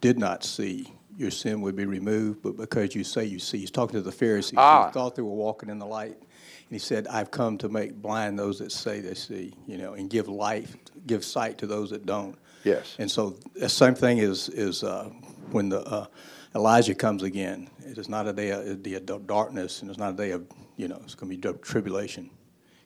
did 0.00 0.18
not 0.18 0.44
see, 0.44 0.92
your 1.16 1.30
sin 1.30 1.60
would 1.60 1.76
be 1.76 1.84
removed, 1.84 2.42
but 2.42 2.56
because 2.56 2.94
you 2.94 3.04
say 3.04 3.24
you 3.24 3.38
see. 3.38 3.58
He's 3.58 3.70
talking 3.70 3.94
to 3.94 4.02
the 4.02 4.12
Pharisees 4.12 4.54
ah. 4.56 4.86
who 4.86 4.92
thought 4.92 5.14
they 5.14 5.22
were 5.22 5.28
walking 5.28 5.68
in 5.68 5.78
the 5.78 5.86
light. 5.86 6.16
And 6.16 6.70
he 6.70 6.78
said, 6.78 7.06
I've 7.08 7.30
come 7.30 7.58
to 7.58 7.68
make 7.68 7.94
blind 7.94 8.38
those 8.38 8.58
that 8.60 8.72
say 8.72 9.00
they 9.00 9.14
see, 9.14 9.54
you 9.66 9.76
know, 9.76 9.94
and 9.94 10.08
give 10.08 10.28
life, 10.28 10.76
give 11.06 11.24
sight 11.24 11.58
to 11.58 11.66
those 11.66 11.90
that 11.90 12.06
don't. 12.06 12.38
Yes. 12.64 12.96
And 12.98 13.10
so 13.10 13.36
the 13.54 13.68
same 13.68 13.94
thing 13.94 14.18
is, 14.18 14.48
is 14.48 14.82
uh, 14.82 15.10
when 15.50 15.68
the 15.68 15.80
uh, 15.82 16.06
Elijah 16.54 16.94
comes 16.94 17.22
again. 17.22 17.68
It 17.86 17.98
is 17.98 18.08
not 18.08 18.26
a 18.26 18.32
day 18.32 18.50
of, 18.50 18.82
day 18.82 18.94
of 18.94 19.26
darkness, 19.26 19.82
and 19.82 19.90
it's 19.90 19.98
not 19.98 20.14
a 20.14 20.16
day 20.16 20.30
of, 20.32 20.46
you 20.76 20.88
know, 20.88 21.00
it's 21.04 21.14
going 21.14 21.30
to 21.30 21.36
be 21.36 21.58
tribulation. 21.62 22.30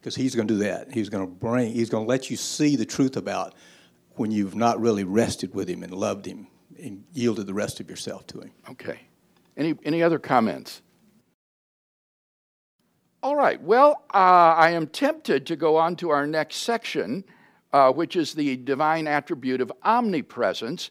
Because 0.05 0.17
he's 0.17 0.35
going 0.35 0.47
to 0.47 0.53
do 0.53 0.61
that. 0.65 0.93
He's 0.93 1.09
going 1.09 1.27
to 1.27 1.33
bring, 1.33 1.73
he's 1.73 1.89
going 1.89 2.05
to 2.05 2.09
let 2.09 2.29
you 2.29 2.37
see 2.37 2.77
the 2.77 2.85
truth 2.85 3.17
about 3.17 3.55
when 4.17 4.31
you've 4.31 4.55
not 4.55 4.79
really 4.79 5.03
rested 5.03 5.55
with 5.55 5.67
him 5.67 5.83
and 5.83 5.95
loved 5.95 6.27
him 6.27 6.47
and 6.79 7.05
yielded 7.15 7.47
the 7.47 7.55
rest 7.55 7.81
of 7.81 7.89
yourself 7.89 8.27
to 8.27 8.43
him. 8.43 8.51
Okay. 8.69 9.01
Any, 9.57 9.75
any 9.83 10.03
other 10.03 10.19
comments? 10.19 10.83
All 13.23 13.35
right. 13.35 13.59
Well, 13.63 14.05
uh, 14.13 14.53
I 14.59 14.73
am 14.73 14.89
tempted 14.89 15.47
to 15.47 15.57
go 15.57 15.79
on 15.79 15.97
to 15.97 16.11
our 16.11 16.27
next 16.27 16.57
section, 16.57 17.25
uh, 17.73 17.91
which 17.91 18.15
is 18.15 18.35
the 18.35 18.59
divine 18.59 19.07
attribute 19.07 19.63
of 19.63 19.73
omnipresence. 19.85 20.91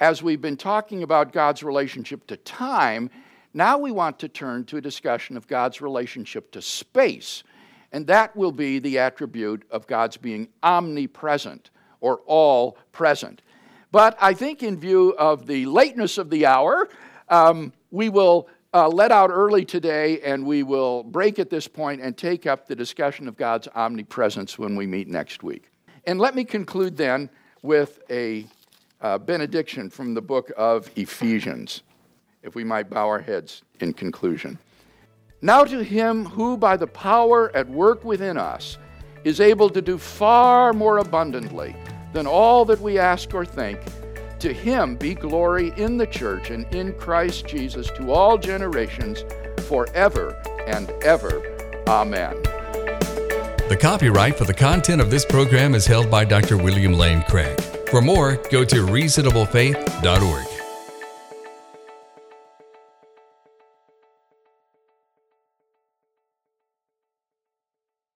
As 0.00 0.22
we've 0.22 0.40
been 0.40 0.56
talking 0.56 1.02
about 1.02 1.34
God's 1.34 1.62
relationship 1.62 2.26
to 2.28 2.38
time, 2.38 3.10
now 3.52 3.76
we 3.76 3.92
want 3.92 4.18
to 4.20 4.28
turn 4.28 4.64
to 4.64 4.78
a 4.78 4.80
discussion 4.80 5.36
of 5.36 5.46
God's 5.46 5.82
relationship 5.82 6.50
to 6.52 6.62
space. 6.62 7.42
And 7.94 8.08
that 8.08 8.34
will 8.34 8.50
be 8.50 8.80
the 8.80 8.98
attribute 8.98 9.62
of 9.70 9.86
God's 9.86 10.16
being 10.16 10.48
omnipresent 10.64 11.70
or 12.00 12.22
all 12.26 12.76
present. 12.90 13.40
But 13.92 14.18
I 14.20 14.34
think, 14.34 14.64
in 14.64 14.80
view 14.80 15.14
of 15.16 15.46
the 15.46 15.64
lateness 15.66 16.18
of 16.18 16.28
the 16.28 16.44
hour, 16.44 16.88
um, 17.28 17.72
we 17.92 18.08
will 18.08 18.48
uh, 18.74 18.88
let 18.88 19.12
out 19.12 19.30
early 19.30 19.64
today, 19.64 20.20
and 20.22 20.44
we 20.44 20.64
will 20.64 21.04
break 21.04 21.38
at 21.38 21.50
this 21.50 21.68
point 21.68 22.00
and 22.00 22.16
take 22.16 22.46
up 22.46 22.66
the 22.66 22.74
discussion 22.74 23.28
of 23.28 23.36
God's 23.36 23.68
omnipresence 23.76 24.58
when 24.58 24.74
we 24.74 24.88
meet 24.88 25.06
next 25.06 25.44
week. 25.44 25.70
And 26.04 26.18
let 26.18 26.34
me 26.34 26.42
conclude 26.42 26.96
then 26.96 27.30
with 27.62 28.00
a 28.10 28.44
uh, 29.02 29.18
benediction 29.18 29.88
from 29.88 30.14
the 30.14 30.20
book 30.20 30.50
of 30.56 30.90
Ephesians, 30.96 31.84
if 32.42 32.56
we 32.56 32.64
might 32.64 32.90
bow 32.90 33.06
our 33.06 33.20
heads 33.20 33.62
in 33.78 33.92
conclusion. 33.92 34.58
Now 35.44 35.62
to 35.64 35.84
him 35.84 36.24
who, 36.24 36.56
by 36.56 36.78
the 36.78 36.86
power 36.86 37.54
at 37.54 37.68
work 37.68 38.02
within 38.02 38.38
us, 38.38 38.78
is 39.24 39.40
able 39.40 39.68
to 39.68 39.82
do 39.82 39.98
far 39.98 40.72
more 40.72 40.96
abundantly 40.96 41.76
than 42.14 42.26
all 42.26 42.64
that 42.64 42.80
we 42.80 42.98
ask 42.98 43.34
or 43.34 43.44
think 43.44 43.78
to 44.38 44.54
him 44.54 44.96
be 44.96 45.14
glory 45.14 45.74
in 45.76 45.98
the 45.98 46.06
church 46.06 46.48
and 46.48 46.64
in 46.74 46.94
Christ 46.94 47.46
Jesus 47.46 47.88
to 47.88 48.10
all 48.10 48.38
generations, 48.38 49.22
forever 49.68 50.30
and 50.66 50.88
ever. 51.02 51.84
Amen. 51.88 52.42
The 53.68 53.76
copyright 53.78 54.38
for 54.38 54.46
the 54.46 54.54
content 54.54 55.02
of 55.02 55.10
this 55.10 55.26
program 55.26 55.74
is 55.74 55.86
held 55.86 56.10
by 56.10 56.24
Dr. 56.24 56.56
William 56.56 56.94
Lane 56.94 57.22
Craig. 57.28 57.60
For 57.90 58.00
more, 58.00 58.36
go 58.50 58.64
to 58.64 58.86
reasonablefaith.org. 58.86 60.53